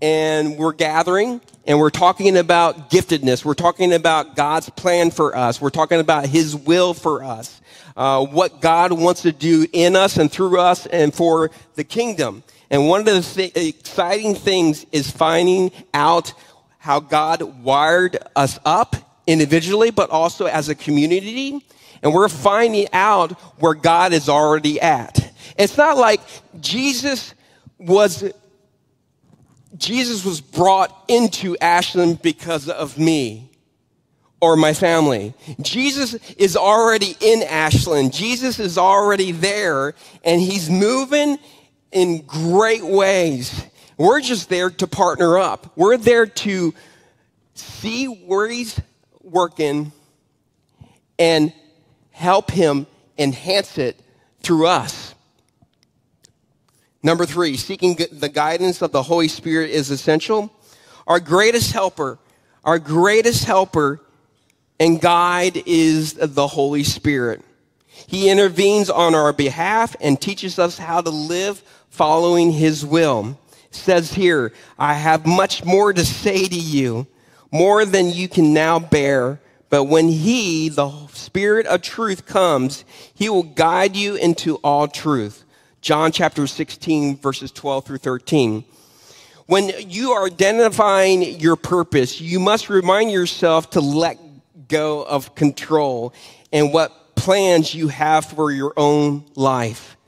And 0.00 0.56
we're 0.56 0.72
gathering 0.72 1.40
and 1.66 1.78
we're 1.78 1.90
talking 1.90 2.36
about 2.36 2.90
giftedness. 2.90 3.44
We're 3.44 3.54
talking 3.54 3.92
about 3.92 4.36
God's 4.36 4.68
plan 4.70 5.10
for 5.10 5.36
us. 5.36 5.60
We're 5.60 5.70
talking 5.70 6.00
about 6.00 6.26
His 6.26 6.54
will 6.54 6.94
for 6.94 7.24
us 7.24 7.60
uh, 7.96 8.24
what 8.24 8.60
God 8.60 8.92
wants 8.92 9.22
to 9.22 9.32
do 9.32 9.66
in 9.72 9.96
us 9.96 10.16
and 10.16 10.30
through 10.30 10.60
us 10.60 10.86
and 10.86 11.14
for 11.14 11.50
the 11.74 11.84
kingdom. 11.84 12.42
And 12.70 12.88
one 12.88 13.00
of 13.00 13.06
the 13.06 13.22
th- 13.22 13.56
exciting 13.56 14.34
things 14.34 14.84
is 14.90 15.10
finding 15.10 15.70
out 15.92 16.32
how 16.78 17.00
God 17.00 17.62
wired 17.62 18.18
us 18.34 18.58
up 18.64 18.96
individually, 19.26 19.90
but 19.90 20.10
also 20.10 20.46
as 20.46 20.68
a 20.68 20.74
community. 20.74 21.64
And 22.02 22.12
we're 22.12 22.28
finding 22.28 22.88
out 22.92 23.32
where 23.60 23.74
God 23.74 24.12
is 24.12 24.28
already 24.28 24.80
at. 24.80 25.32
It's 25.56 25.76
not 25.76 25.96
like 25.96 26.20
Jesus 26.60 27.34
was 27.78 28.24
Jesus 29.76 30.24
was 30.24 30.40
brought 30.40 30.94
into 31.08 31.56
Ashland 31.58 32.22
because 32.22 32.68
of 32.68 32.98
me 32.98 33.50
or 34.40 34.56
my 34.56 34.72
family. 34.72 35.34
Jesus 35.60 36.14
is 36.34 36.56
already 36.56 37.16
in 37.20 37.42
Ashland. 37.42 38.12
Jesus 38.12 38.60
is 38.60 38.78
already 38.78 39.32
there 39.32 39.94
and 40.22 40.40
he's 40.40 40.70
moving 40.70 41.38
in 41.92 42.22
great 42.26 42.84
ways. 42.84 43.64
We're 43.96 44.20
just 44.20 44.48
there 44.48 44.70
to 44.70 44.86
partner 44.86 45.38
up. 45.38 45.72
We're 45.76 45.96
there 45.96 46.26
to 46.26 46.74
see 47.54 48.06
where 48.06 48.48
he's 48.48 48.80
working 49.22 49.92
and 51.18 51.52
help 52.10 52.50
him 52.50 52.86
enhance 53.16 53.78
it 53.78 53.98
through 54.42 54.66
us. 54.66 55.13
Number 57.04 57.26
three, 57.26 57.58
seeking 57.58 57.96
the 58.12 58.30
guidance 58.30 58.80
of 58.80 58.90
the 58.90 59.02
Holy 59.02 59.28
Spirit 59.28 59.70
is 59.70 59.90
essential. 59.90 60.50
Our 61.06 61.20
greatest 61.20 61.72
helper, 61.72 62.18
our 62.64 62.78
greatest 62.78 63.44
helper 63.44 64.00
and 64.80 64.98
guide 65.02 65.62
is 65.66 66.14
the 66.14 66.46
Holy 66.46 66.82
Spirit. 66.82 67.42
He 68.06 68.30
intervenes 68.30 68.88
on 68.88 69.14
our 69.14 69.34
behalf 69.34 69.94
and 70.00 70.18
teaches 70.18 70.58
us 70.58 70.78
how 70.78 71.02
to 71.02 71.10
live 71.10 71.62
following 71.90 72.52
His 72.52 72.86
will. 72.86 73.38
It 73.66 73.74
says 73.74 74.14
here, 74.14 74.54
I 74.78 74.94
have 74.94 75.26
much 75.26 75.62
more 75.62 75.92
to 75.92 76.06
say 76.06 76.46
to 76.46 76.58
you, 76.58 77.06
more 77.52 77.84
than 77.84 78.08
you 78.12 78.28
can 78.28 78.54
now 78.54 78.78
bear. 78.78 79.42
But 79.68 79.84
when 79.84 80.08
He, 80.08 80.70
the 80.70 81.06
Spirit 81.08 81.66
of 81.66 81.82
truth, 81.82 82.24
comes, 82.24 82.86
He 83.14 83.28
will 83.28 83.42
guide 83.42 83.94
you 83.94 84.14
into 84.14 84.56
all 84.56 84.88
truth. 84.88 85.43
John 85.84 86.12
chapter 86.12 86.46
16, 86.46 87.18
verses 87.18 87.52
12 87.52 87.84
through 87.84 87.98
13. 87.98 88.64
When 89.44 89.70
you 89.86 90.12
are 90.12 90.24
identifying 90.24 91.38
your 91.38 91.56
purpose, 91.56 92.22
you 92.22 92.40
must 92.40 92.70
remind 92.70 93.10
yourself 93.10 93.68
to 93.72 93.82
let 93.82 94.18
go 94.66 95.02
of 95.02 95.34
control 95.34 96.14
and 96.50 96.72
what 96.72 97.14
plans 97.16 97.74
you 97.74 97.88
have 97.88 98.24
for 98.24 98.50
your 98.50 98.72
own 98.78 99.26
life. 99.34 99.98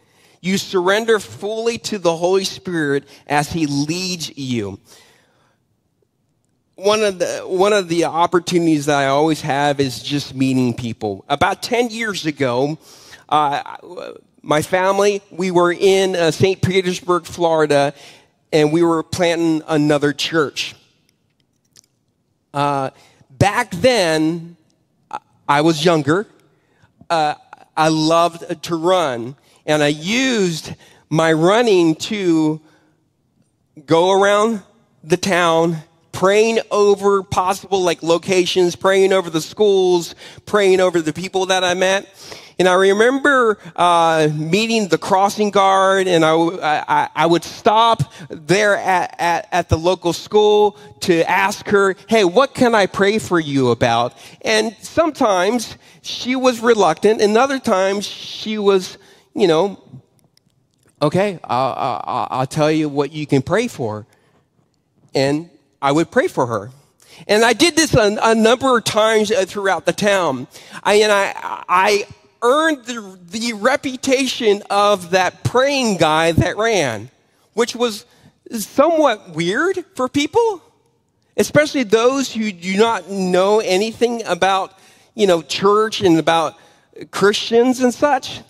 You 0.41 0.57
surrender 0.57 1.19
fully 1.19 1.77
to 1.77 1.99
the 1.99 2.17
Holy 2.17 2.45
Spirit 2.45 3.05
as 3.27 3.53
He 3.53 3.67
leads 3.67 4.35
you. 4.35 4.81
One 6.77 7.03
of 7.03 7.19
the, 7.19 7.41
one 7.41 7.75
of 7.75 7.89
the 7.89 8.07
opportunities 8.07 8.87
that 8.87 8.97
I 8.97 9.09
always 9.09 9.43
have 9.43 9.79
is 9.79 10.03
just 10.03 10.35
meeting 10.35 10.73
people. 10.73 11.27
About 11.29 11.63
10 11.63 11.91
years 11.91 12.25
ago, 12.25 12.79
uh, 13.29 13.77
my 14.47 14.63
family, 14.63 15.23
we 15.33 15.51
were 15.51 15.73
in 15.73 16.15
uh, 16.15 16.31
St. 16.31 16.63
Petersburg, 16.63 17.25
Florida, 17.25 17.93
and 18.53 18.73
we 18.73 18.81
were 18.81 19.03
planting 19.03 19.61
another 19.67 20.13
church. 20.13 20.77
Uh, 22.55 22.91
back 23.29 23.73
then, 23.73 24.57
I 25.49 25.63
was 25.63 25.85
younger. 25.85 26.29
Uh, 27.11 27.35
I 27.77 27.89
loved 27.89 28.63
to 28.63 28.77
run, 28.77 29.35
and 29.67 29.83
I 29.83 29.89
used 29.89 30.73
my 31.11 31.33
running 31.33 31.97
to 31.97 32.61
go 33.85 34.13
around 34.13 34.63
the 35.03 35.17
town 35.17 35.79
praying 36.17 36.59
over 36.71 37.23
possible 37.23 37.83
like 37.83 38.03
locations, 38.03 38.75
praying 38.75 39.13
over 39.13 39.29
the 39.29 39.43
schools, 39.43 40.15
praying 40.47 40.81
over 40.81 41.03
the 41.03 41.13
people 41.13 41.45
that 41.45 41.63
I 41.63 41.75
met. 41.75 42.09
And 42.59 42.67
I 42.67 42.73
remember 42.73 43.59
uh, 43.77 44.31
meeting 44.35 44.89
the 44.89 44.97
crossing 44.97 45.51
guard, 45.51 46.09
and 46.09 46.25
I, 46.25 46.33
I, 46.33 47.09
I 47.15 47.27
would 47.27 47.45
stop 47.45 48.15
there 48.31 48.79
at, 48.79 49.15
at, 49.19 49.49
at, 49.53 49.69
the 49.69 49.77
local 49.77 50.15
school 50.15 50.79
to 51.01 51.23
ask 51.31 51.69
her, 51.69 51.95
hey, 52.09 52.25
what 52.25 52.55
can 52.55 52.75
I 52.75 52.87
pray 52.87 53.19
for 53.19 53.39
you 53.39 53.69
about? 53.69 54.15
And 54.41 54.75
sometimes 54.81 55.77
she 56.01 56.35
was 56.35 56.61
reluctant, 56.61 57.21
and 57.21 57.37
other 57.37 57.59
times 57.59 58.07
she 58.07 58.57
was, 58.57 58.97
you 59.35 59.47
know, 59.47 59.85
okay, 61.03 61.39
I'll, 61.45 61.75
I'll, 61.77 62.29
I'll 62.31 62.47
tell 62.47 62.73
you 62.73 62.89
what 62.89 63.13
you 63.13 63.27
can 63.27 63.43
pray 63.43 63.69
for. 63.69 64.07
And 65.15 65.51
I 65.81 65.93
would 65.93 66.11
pray 66.11 66.29
for 66.29 66.47
her. 66.47 66.71
And 67.27 67.45
I 67.45 67.53
did 67.53 67.77
this 67.77 67.95
a, 67.95 68.17
a 68.23 68.35
number 68.35 68.77
of 68.77 68.85
times 68.85 69.31
uh, 69.31 69.45
throughout 69.47 69.87
the 69.87 69.93
town. 69.93 70.47
I, 70.83 70.95
and 70.97 71.13
I, 71.13 71.65
I 71.69 72.07
earned 72.43 72.85
the, 72.85 73.19
the 73.31 73.53
reputation 73.55 74.63
of 74.71 75.11
that 75.11 75.43
praying 75.43 75.97
guy 75.97 76.33
that 76.33 76.57
ran, 76.57 77.11
which 77.55 77.75
was 77.75 78.05
somewhat 78.51 79.31
weird 79.31 79.85
for 79.95 80.09
people, 80.09 80.63
especially 81.37 81.83
those 81.83 82.33
who 82.33 82.53
do 82.53 82.77
not 82.77 83.11
know 83.11 83.61
anything 83.61 84.25
about, 84.25 84.79
you 85.15 85.27
know, 85.27 85.43
church 85.43 86.01
and 86.03 86.19
about 86.19 86.55
Christians 87.11 87.81
and 87.81 87.93
such. 87.93 88.41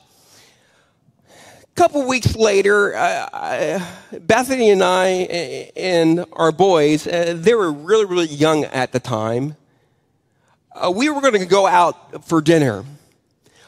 A 1.77 1.79
couple 1.79 2.09
weeks 2.09 2.35
later, 2.35 2.97
uh, 2.97 3.85
Bethany 4.23 4.71
and 4.71 4.83
I 4.83 5.71
and 5.77 6.25
our 6.33 6.51
boys, 6.51 7.07
uh, 7.07 7.35
they 7.37 7.55
were 7.55 7.71
really, 7.71 8.07
really 8.07 8.29
young 8.29 8.65
at 8.65 8.93
the 8.93 8.99
time. 8.99 9.57
Uh, 10.73 10.91
we 10.91 11.11
were 11.11 11.21
going 11.21 11.35
to 11.35 11.45
go 11.45 11.67
out 11.67 12.25
for 12.25 12.41
dinner. 12.41 12.83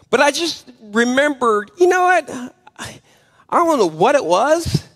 But 0.09 0.23
I 0.23 0.31
just 0.31 0.71
remembered, 0.81 1.71
you 1.79 1.87
know 1.87 2.05
what? 2.05 2.31
I 2.79 3.01
don't 3.51 3.79
know 3.79 3.85
what 3.85 4.15
it 4.15 4.25
was. 4.25 4.89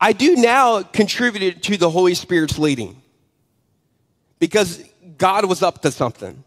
I 0.00 0.14
do 0.14 0.34
now 0.34 0.82
contribute 0.82 1.62
to 1.62 1.76
the 1.76 1.88
Holy 1.88 2.14
Spirit's 2.14 2.58
leading 2.58 3.00
because 4.40 4.82
God 5.16 5.44
was 5.44 5.62
up 5.62 5.80
to 5.82 5.92
something. 5.92 6.42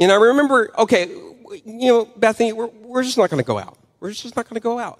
And 0.00 0.10
I 0.10 0.16
remember, 0.16 0.72
okay, 0.76 1.06
you 1.06 1.86
know, 1.86 2.04
Bethany, 2.16 2.52
we're, 2.52 2.66
we're 2.66 3.04
just 3.04 3.16
not 3.16 3.30
going 3.30 3.40
to 3.40 3.46
go 3.46 3.60
out. 3.60 3.78
We're 4.02 4.10
just 4.10 4.34
not 4.34 4.48
going 4.48 4.56
to 4.56 4.60
go 4.60 4.80
out. 4.80 4.98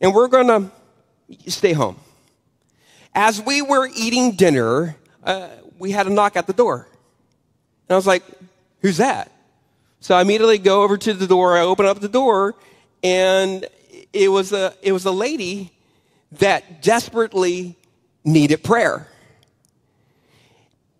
And 0.00 0.14
we're 0.14 0.28
going 0.28 0.46
to 0.46 1.50
stay 1.50 1.72
home. 1.72 1.96
As 3.12 3.42
we 3.42 3.62
were 3.62 3.90
eating 3.96 4.36
dinner, 4.36 4.94
uh, 5.24 5.48
we 5.76 5.90
had 5.90 6.06
a 6.06 6.10
knock 6.10 6.36
at 6.36 6.46
the 6.46 6.52
door. 6.52 6.86
And 7.88 7.94
I 7.94 7.96
was 7.96 8.06
like, 8.06 8.22
who's 8.80 8.98
that? 8.98 9.32
So 9.98 10.14
I 10.14 10.22
immediately 10.22 10.58
go 10.58 10.84
over 10.84 10.96
to 10.98 11.12
the 11.12 11.26
door. 11.26 11.56
I 11.56 11.62
open 11.62 11.84
up 11.84 11.98
the 11.98 12.08
door, 12.08 12.54
and 13.02 13.66
it 14.12 14.30
was 14.30 14.52
a 14.52 14.72
it 14.82 14.92
was 14.92 15.04
a 15.04 15.10
lady 15.10 15.72
that 16.38 16.82
desperately 16.82 17.76
needed 18.24 18.62
prayer. 18.62 19.08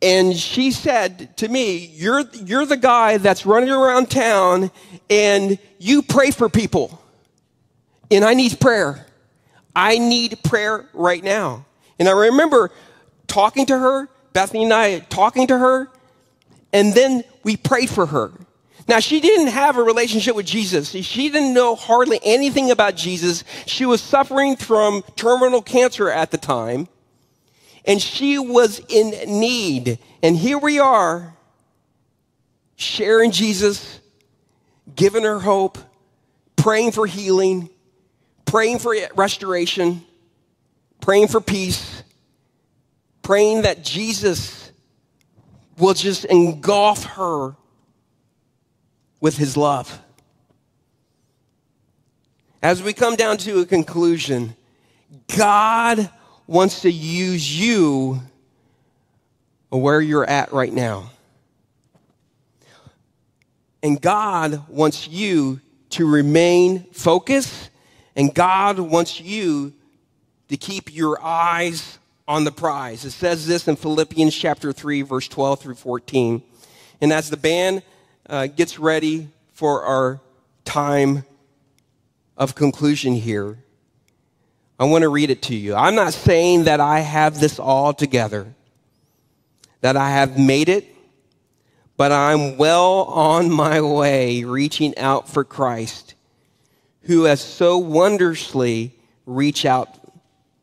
And 0.02 0.36
she 0.36 0.70
said 0.70 1.36
to 1.38 1.48
me, 1.48 1.92
"You're 1.94 2.24
you're 2.32 2.66
the 2.66 2.76
guy 2.76 3.18
that's 3.18 3.44
running 3.44 3.70
around 3.70 4.10
town, 4.10 4.70
and 5.10 5.58
you 5.78 6.02
pray 6.02 6.30
for 6.30 6.48
people, 6.48 7.02
and 8.10 8.24
I 8.24 8.34
need 8.34 8.58
prayer. 8.60 9.06
I 9.76 9.98
need 9.98 10.42
prayer 10.42 10.88
right 10.94 11.22
now." 11.22 11.66
And 11.98 12.08
I 12.08 12.12
remember 12.12 12.70
talking 13.26 13.66
to 13.66 13.78
her, 13.78 14.08
Bethany 14.32 14.64
and 14.64 14.72
I 14.72 15.00
talking 15.00 15.46
to 15.48 15.58
her, 15.58 15.90
and 16.72 16.94
then 16.94 17.22
we 17.42 17.56
prayed 17.56 17.90
for 17.90 18.06
her. 18.06 18.32
Now, 18.88 18.98
she 18.98 19.20
didn't 19.20 19.48
have 19.48 19.76
a 19.76 19.82
relationship 19.82 20.34
with 20.34 20.46
Jesus. 20.46 20.88
She 20.90 21.28
didn't 21.28 21.54
know 21.54 21.76
hardly 21.76 22.18
anything 22.24 22.70
about 22.70 22.96
Jesus. 22.96 23.44
She 23.66 23.86
was 23.86 24.00
suffering 24.00 24.56
from 24.56 25.04
terminal 25.14 25.62
cancer 25.62 26.10
at 26.10 26.30
the 26.30 26.38
time, 26.38 26.88
and 27.84 28.00
she 28.00 28.38
was 28.38 28.80
in 28.88 29.40
need. 29.40 29.98
And 30.22 30.36
here 30.36 30.58
we 30.58 30.78
are, 30.78 31.34
sharing 32.76 33.30
Jesus, 33.30 34.00
giving 34.94 35.24
her 35.24 35.38
hope, 35.38 35.78
praying 36.56 36.92
for 36.92 37.06
healing, 37.06 37.70
praying 38.44 38.78
for 38.78 38.94
restoration, 39.14 40.02
praying 41.00 41.28
for 41.28 41.40
peace, 41.40 42.02
praying 43.22 43.62
that 43.62 43.84
Jesus 43.84 44.72
will 45.78 45.94
just 45.94 46.24
engulf 46.26 47.04
her 47.04 47.56
with 49.20 49.36
his 49.36 49.56
love. 49.56 50.00
As 52.62 52.82
we 52.82 52.92
come 52.92 53.16
down 53.16 53.38
to 53.38 53.60
a 53.60 53.66
conclusion, 53.66 54.54
God 55.36 56.10
wants 56.50 56.80
to 56.80 56.90
use 56.90 57.60
you 57.60 58.20
where 59.68 60.00
you're 60.00 60.28
at 60.28 60.52
right 60.52 60.72
now. 60.72 61.08
And 63.84 64.02
God 64.02 64.68
wants 64.68 65.06
you 65.06 65.60
to 65.90 66.10
remain 66.10 66.82
focused, 66.90 67.70
and 68.16 68.34
God 68.34 68.80
wants 68.80 69.20
you 69.20 69.72
to 70.48 70.56
keep 70.56 70.92
your 70.92 71.22
eyes 71.22 72.00
on 72.26 72.42
the 72.42 72.50
prize. 72.50 73.04
It 73.04 73.12
says 73.12 73.46
this 73.46 73.68
in 73.68 73.76
Philippians 73.76 74.34
chapter 74.34 74.72
3, 74.72 75.02
verse 75.02 75.28
12 75.28 75.60
through 75.60 75.76
14. 75.76 76.42
And 77.00 77.12
as 77.12 77.30
the 77.30 77.36
band 77.36 77.84
uh, 78.28 78.48
gets 78.48 78.76
ready 78.76 79.28
for 79.52 79.84
our 79.84 80.20
time 80.64 81.24
of 82.36 82.56
conclusion 82.56 83.14
here, 83.14 83.56
I 84.80 84.84
want 84.84 85.02
to 85.02 85.10
read 85.10 85.28
it 85.28 85.42
to 85.42 85.54
you. 85.54 85.74
I'm 85.74 85.94
not 85.94 86.14
saying 86.14 86.64
that 86.64 86.80
I 86.80 87.00
have 87.00 87.38
this 87.38 87.58
all 87.58 87.92
together, 87.92 88.54
that 89.82 89.94
I 89.94 90.08
have 90.08 90.38
made 90.38 90.70
it, 90.70 90.86
but 91.98 92.12
I'm 92.12 92.56
well 92.56 93.02
on 93.02 93.50
my 93.50 93.82
way 93.82 94.42
reaching 94.42 94.96
out 94.96 95.28
for 95.28 95.44
Christ, 95.44 96.14
who 97.02 97.24
has 97.24 97.42
so 97.42 97.76
wondrously 97.76 98.98
reached 99.26 99.66
out 99.66 99.88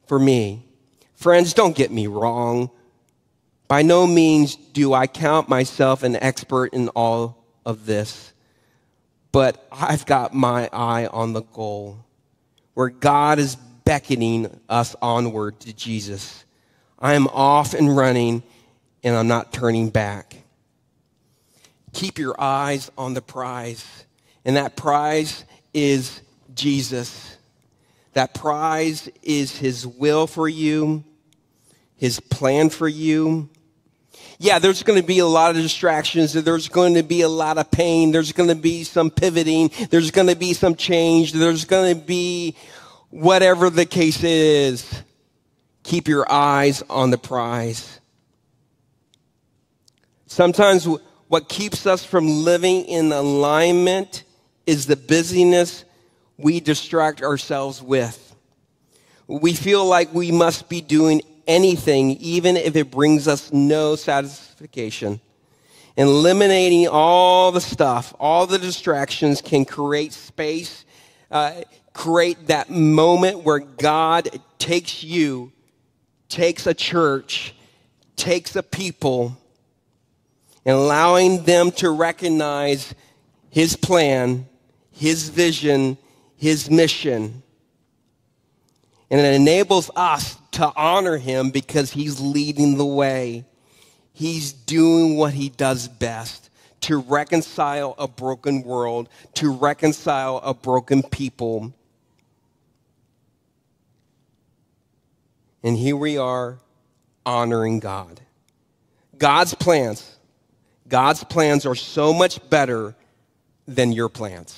for 0.08 0.18
me. 0.18 0.66
Friends, 1.14 1.54
don't 1.54 1.76
get 1.76 1.92
me 1.92 2.08
wrong. 2.08 2.72
By 3.68 3.84
no 3.84 4.08
means 4.08 4.56
do 4.56 4.96
I 4.96 5.06
count 5.06 5.48
myself 5.48 6.02
an 6.02 6.16
expert 6.16 6.74
in 6.74 6.90
all 6.90 7.46
of 7.68 7.86
this, 7.86 8.34
but 9.32 9.64
I've 9.72 10.08
got 10.08 10.34
my 10.34 10.70
eye 10.74 11.06
on 11.06 11.34
the 11.34 11.44
goal. 11.44 12.00
where 12.78 12.90
God 12.90 13.40
is 13.40 13.58
beckoning 13.88 14.50
us 14.68 14.98
onward 15.02 15.58
to 15.62 15.74
Jesus. 15.74 16.44
I 17.00 17.14
am 17.14 17.26
off 17.28 17.74
and 17.74 17.96
running, 17.96 18.44
and 19.02 19.16
I'm 19.16 19.30
not 19.30 19.54
turning 19.54 19.92
back. 19.92 20.36
Keep 21.94 22.20
your 22.20 22.36
eyes 22.38 22.92
on 22.98 23.14
the 23.14 23.22
prize, 23.22 23.86
and 24.44 24.58
that 24.58 24.76
prize 24.76 25.46
is 25.74 26.20
Jesus. 26.54 27.38
That 28.12 28.34
prize 28.34 29.10
is 29.24 29.58
His 29.58 29.88
will 29.88 30.28
for 30.28 30.50
you, 30.50 31.06
His 31.96 32.20
plan 32.20 32.70
for 32.70 32.90
you. 32.90 33.48
Yeah, 34.38 34.60
there's 34.60 34.84
going 34.84 35.00
to 35.00 35.08
be 35.08 35.20
a 35.20 35.26
lot 35.26 35.56
of 35.56 35.62
distractions. 35.62 36.34
There's 36.34 36.68
going 36.68 36.96
to 36.96 37.04
be 37.04 37.22
a 37.22 37.30
lot 37.30 37.58
of 37.58 37.72
pain. 37.72 38.12
There's 38.12 38.34
going 38.34 38.50
to 38.50 38.56
be 38.56 38.84
some 38.84 39.10
pivoting. 39.10 39.72
There's 39.90 40.12
going 40.12 40.28
to 40.28 40.36
be 40.36 40.54
some 40.54 40.76
change. 40.76 41.32
There's 41.32 41.64
going 41.64 41.98
to 41.98 42.06
be 42.06 42.58
whatever 43.10 43.70
the 43.70 43.86
case 43.86 44.24
is. 44.24 45.04
Keep 45.84 46.08
your 46.08 46.30
eyes 46.32 46.84
on 46.90 47.12
the 47.12 47.18
prize. 47.18 48.00
Sometimes 50.26 50.88
what 51.28 51.50
keeps 51.50 51.86
us 51.86 52.04
from 52.04 52.28
living 52.28 52.86
in 52.86 53.12
alignment 53.12 54.24
is 54.66 54.86
the 54.86 54.96
busyness 54.96 55.86
we 56.38 56.60
distract 56.60 57.22
ourselves 57.22 57.82
with. 57.82 58.36
We 59.28 59.54
feel 59.54 59.86
like 59.86 60.14
we 60.14 60.32
must 60.32 60.70
be 60.70 60.82
doing 60.82 61.22
anything, 61.48 62.12
even 62.18 62.58
if 62.58 62.76
it 62.76 62.92
brings 62.92 63.28
us 63.28 63.52
no 63.52 63.96
satisfaction. 63.96 65.20
Eliminating 65.96 66.88
all 66.88 67.52
the 67.52 67.62
stuff, 67.62 68.14
all 68.20 68.46
the 68.46 68.60
distractions 68.60 69.42
can 69.42 69.66
create 69.66 70.14
space, 70.14 70.86
uh, 71.32 71.62
create 71.98 72.48
that 72.48 72.70
moment 72.70 73.44
where 73.44 73.60
God 73.60 74.30
takes 74.60 75.04
you, 75.04 75.52
takes 76.30 76.68
a 76.68 76.74
church, 76.74 77.54
takes 78.16 78.56
a 78.56 78.64
people, 78.64 79.38
and 80.66 80.76
allowing 80.76 81.44
them 81.44 81.72
to 81.72 81.90
recognize 81.90 82.94
His 83.50 83.76
plan, 83.76 84.48
His 84.92 85.30
vision, 85.30 85.98
His 86.38 86.70
mission. 86.70 87.42
And 89.10 89.20
it 89.20 89.34
enables 89.34 89.90
us 89.96 90.38
to 90.52 90.72
honor 90.76 91.18
him 91.18 91.50
because 91.50 91.92
he's 91.92 92.20
leading 92.20 92.78
the 92.78 92.86
way. 92.86 93.46
He's 94.12 94.52
doing 94.52 95.16
what 95.16 95.34
he 95.34 95.50
does 95.50 95.88
best 95.88 96.50
to 96.82 96.98
reconcile 96.98 97.96
a 97.98 98.08
broken 98.08 98.64
world, 98.64 99.08
to 99.36 99.52
reconcile 99.52 100.38
a 100.44 100.54
broken 100.54 101.04
people. 101.04 101.74
And 105.64 105.78
here 105.78 105.98
we 105.98 106.18
are 106.18 106.60
honoring 107.26 107.80
God. 107.80 108.22
God's 109.18 109.54
plans, 109.54 110.18
God's 110.88 111.24
plans 111.24 111.66
are 111.66 111.76
so 111.76 112.14
much 112.14 112.48
better 112.50 112.96
than 113.68 113.92
your 113.92 114.10
plans. 114.10 114.56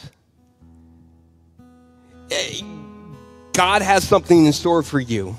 God 3.53 3.81
has 3.81 4.07
something 4.07 4.45
in 4.45 4.53
store 4.53 4.83
for 4.83 4.99
you. 4.99 5.35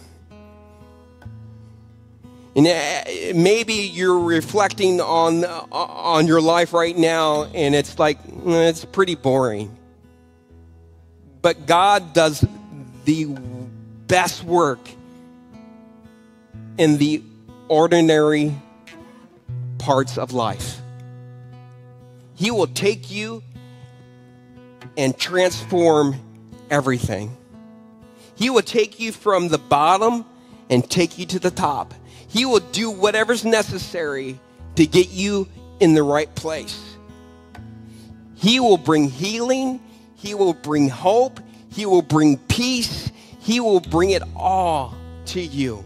And 2.57 2.67
uh, 2.67 3.39
maybe 3.39 3.75
you're 3.75 4.19
reflecting 4.19 5.01
on, 5.01 5.45
on 5.45 6.27
your 6.27 6.41
life 6.41 6.73
right 6.73 6.97
now 6.97 7.45
and 7.45 7.75
it's 7.75 7.99
like, 7.99 8.19
it's 8.27 8.85
pretty 8.85 9.15
boring. 9.15 9.77
But 11.43 11.67
God 11.67 12.13
does 12.13 12.45
the 13.05 13.27
best 14.07 14.43
work 14.43 14.81
in 16.81 16.97
the 16.97 17.23
ordinary 17.69 18.55
parts 19.77 20.17
of 20.17 20.33
life. 20.33 20.81
He 22.37 22.51
will 22.51 22.69
take 22.69 23.11
you 23.11 23.43
and 24.97 25.15
transform 25.15 26.19
everything. 26.71 27.37
He 28.35 28.49
will 28.49 28.63
take 28.63 28.99
you 28.99 29.13
from 29.13 29.49
the 29.49 29.59
bottom 29.59 30.25
and 30.71 30.89
take 30.89 31.19
you 31.19 31.27
to 31.27 31.39
the 31.39 31.51
top. 31.51 31.93
He 32.29 32.47
will 32.47 32.61
do 32.61 32.91
whatever's 32.91 33.45
necessary 33.45 34.41
to 34.77 34.87
get 34.87 35.11
you 35.11 35.49
in 35.81 35.93
the 35.93 36.03
right 36.03 36.35
place. 36.35 36.97
He 38.37 38.59
will 38.59 38.79
bring 38.79 39.11
healing. 39.11 39.81
He 40.17 40.33
will 40.33 40.55
bring 40.55 40.89
hope. 40.89 41.41
He 41.69 41.85
will 41.85 42.01
bring 42.01 42.39
peace. 42.39 43.13
He 43.41 43.61
will 43.61 43.81
bring 43.81 44.11
it 44.13 44.23
all 44.35 44.95
to 45.27 45.43
you. 45.43 45.85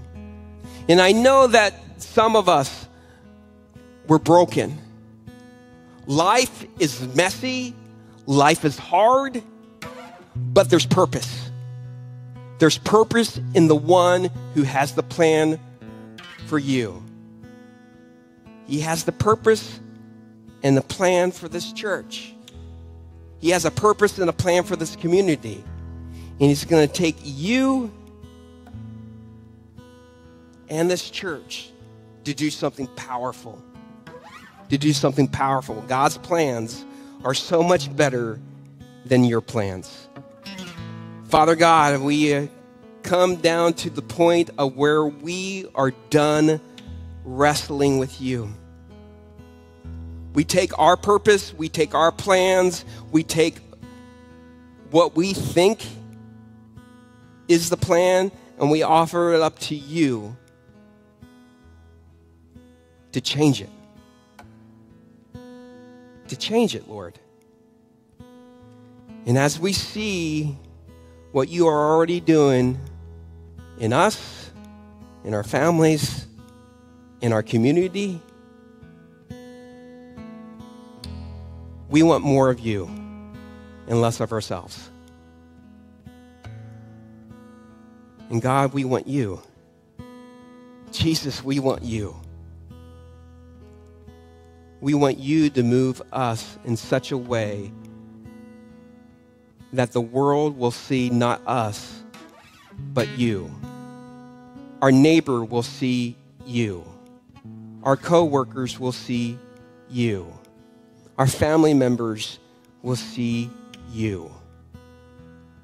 And 0.88 1.00
I 1.00 1.12
know 1.12 1.46
that 1.46 1.74
some 2.02 2.36
of 2.36 2.48
us 2.48 2.86
were 4.06 4.18
broken. 4.18 4.78
Life 6.06 6.66
is 6.78 7.00
messy. 7.14 7.74
Life 8.26 8.64
is 8.64 8.78
hard, 8.78 9.42
but 10.36 10.70
there's 10.70 10.86
purpose. 10.86 11.50
There's 12.58 12.78
purpose 12.78 13.38
in 13.54 13.68
the 13.68 13.76
one 13.76 14.30
who 14.54 14.62
has 14.62 14.92
the 14.92 15.02
plan 15.02 15.58
for 16.46 16.58
you. 16.58 17.02
He 18.66 18.80
has 18.80 19.04
the 19.04 19.12
purpose 19.12 19.80
and 20.62 20.76
the 20.76 20.82
plan 20.82 21.32
for 21.32 21.48
this 21.48 21.72
church. 21.72 22.34
He 23.40 23.50
has 23.50 23.66
a 23.66 23.70
purpose 23.70 24.18
and 24.18 24.30
a 24.30 24.32
plan 24.32 24.62
for 24.62 24.76
this 24.76 24.96
community. 24.96 25.62
And 26.40 26.48
He's 26.48 26.64
going 26.64 26.88
to 26.88 26.92
take 26.92 27.16
you 27.22 27.92
and 30.68 30.90
this 30.90 31.11
church 31.11 31.70
to 32.24 32.35
do 32.35 32.50
something 32.50 32.87
powerful. 32.96 33.62
To 34.70 34.79
do 34.79 34.92
something 34.92 35.29
powerful. 35.29 35.83
God's 35.83 36.18
plans 36.18 36.85
are 37.24 37.35
so 37.35 37.62
much 37.62 37.94
better 37.94 38.40
than 39.05 39.24
your 39.24 39.40
plans. 39.40 40.09
Father 41.24 41.55
God, 41.55 42.00
we 42.00 42.35
uh, 42.35 42.46
come 43.03 43.37
down 43.37 43.74
to 43.74 43.90
the 43.90 44.03
point 44.03 44.50
of 44.57 44.77
where 44.77 45.05
we 45.05 45.66
are 45.74 45.90
done 46.11 46.61
wrestling 47.24 47.98
with 47.98 48.20
you. 48.20 48.53
We 50.33 50.44
take 50.44 50.77
our 50.79 50.96
purpose, 50.96 51.55
we 51.55 51.68
take 51.68 51.94
our 51.94 52.11
plans, 52.11 52.85
we 53.12 53.22
take 53.22 53.59
what 54.90 55.14
we 55.14 55.33
think 55.33 55.85
is 57.46 57.70
the 57.70 57.77
plan, 57.77 58.33
and 58.59 58.70
we 58.70 58.83
offer 58.83 59.35
it 59.35 59.40
up 59.40 59.59
to 59.61 59.74
you 59.74 60.37
to 63.14 63.20
change 63.20 63.61
it. 63.61 63.70
To 66.29 66.37
change 66.37 66.74
it, 66.74 66.88
Lord. 66.88 67.18
And 69.27 69.37
as 69.38 69.59
we 69.59 69.72
see 69.72 70.57
what 71.33 71.48
you 71.48 71.66
are 71.66 71.90
already 71.90 72.20
doing, 72.20 72.79
in 73.79 73.92
us, 73.92 74.50
in 75.24 75.35
our 75.35 75.42
families, 75.42 76.27
in 77.20 77.33
our 77.33 77.42
community. 77.42 78.20
We 81.88 82.03
want 82.03 82.24
more 82.24 82.50
of 82.50 82.61
you 82.61 82.87
and 83.87 84.00
less 84.00 84.20
of 84.20 84.33
ourselves. 84.33 84.90
And 88.31 88.40
God, 88.40 88.72
we 88.72 88.85
want 88.85 89.07
you. 89.07 89.40
Jesus, 90.92 91.42
we 91.42 91.59
want 91.59 91.83
you. 91.83 92.16
We 94.84 94.92
want 94.92 95.16
you 95.16 95.48
to 95.48 95.62
move 95.62 96.02
us 96.12 96.58
in 96.66 96.76
such 96.76 97.10
a 97.10 97.16
way 97.16 97.72
that 99.72 99.92
the 99.92 100.00
world 100.02 100.58
will 100.58 100.72
see 100.72 101.08
not 101.08 101.40
us, 101.46 102.02
but 102.92 103.08
you. 103.16 103.50
Our 104.82 104.92
neighbor 104.92 105.42
will 105.42 105.62
see 105.62 106.18
you. 106.44 106.85
Our 107.82 107.96
coworkers 107.96 108.78
will 108.78 108.92
see 108.92 109.38
you. 109.88 110.30
Our 111.16 111.28
family 111.28 111.72
members 111.72 112.38
will 112.82 112.96
see 112.96 113.48
you. 113.90 114.30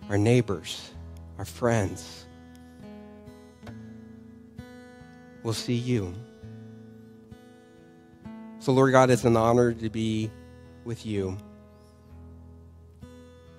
Our 0.08 0.16
neighbors, 0.16 0.92
our 1.36 1.44
friends 1.44 2.24
will 5.42 5.52
see 5.52 5.74
you. 5.74 6.14
So, 8.60 8.72
Lord 8.72 8.92
God, 8.92 9.08
it's 9.08 9.24
an 9.24 9.38
honor 9.38 9.72
to 9.72 9.88
be 9.88 10.30
with 10.84 11.06
you. 11.06 11.38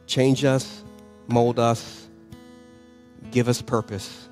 Change 0.05 0.45
us, 0.45 0.83
mold 1.27 1.57
us, 1.57 2.07
give 3.31 3.47
us 3.47 3.63
purpose. 3.63 4.29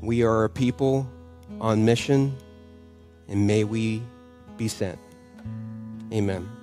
We 0.00 0.22
are 0.22 0.44
a 0.44 0.48
people 0.48 1.06
on 1.60 1.84
mission, 1.84 2.34
and 3.28 3.46
may 3.46 3.64
we 3.64 4.02
be 4.56 4.68
sent. 4.68 4.98
Amen. 6.10 6.57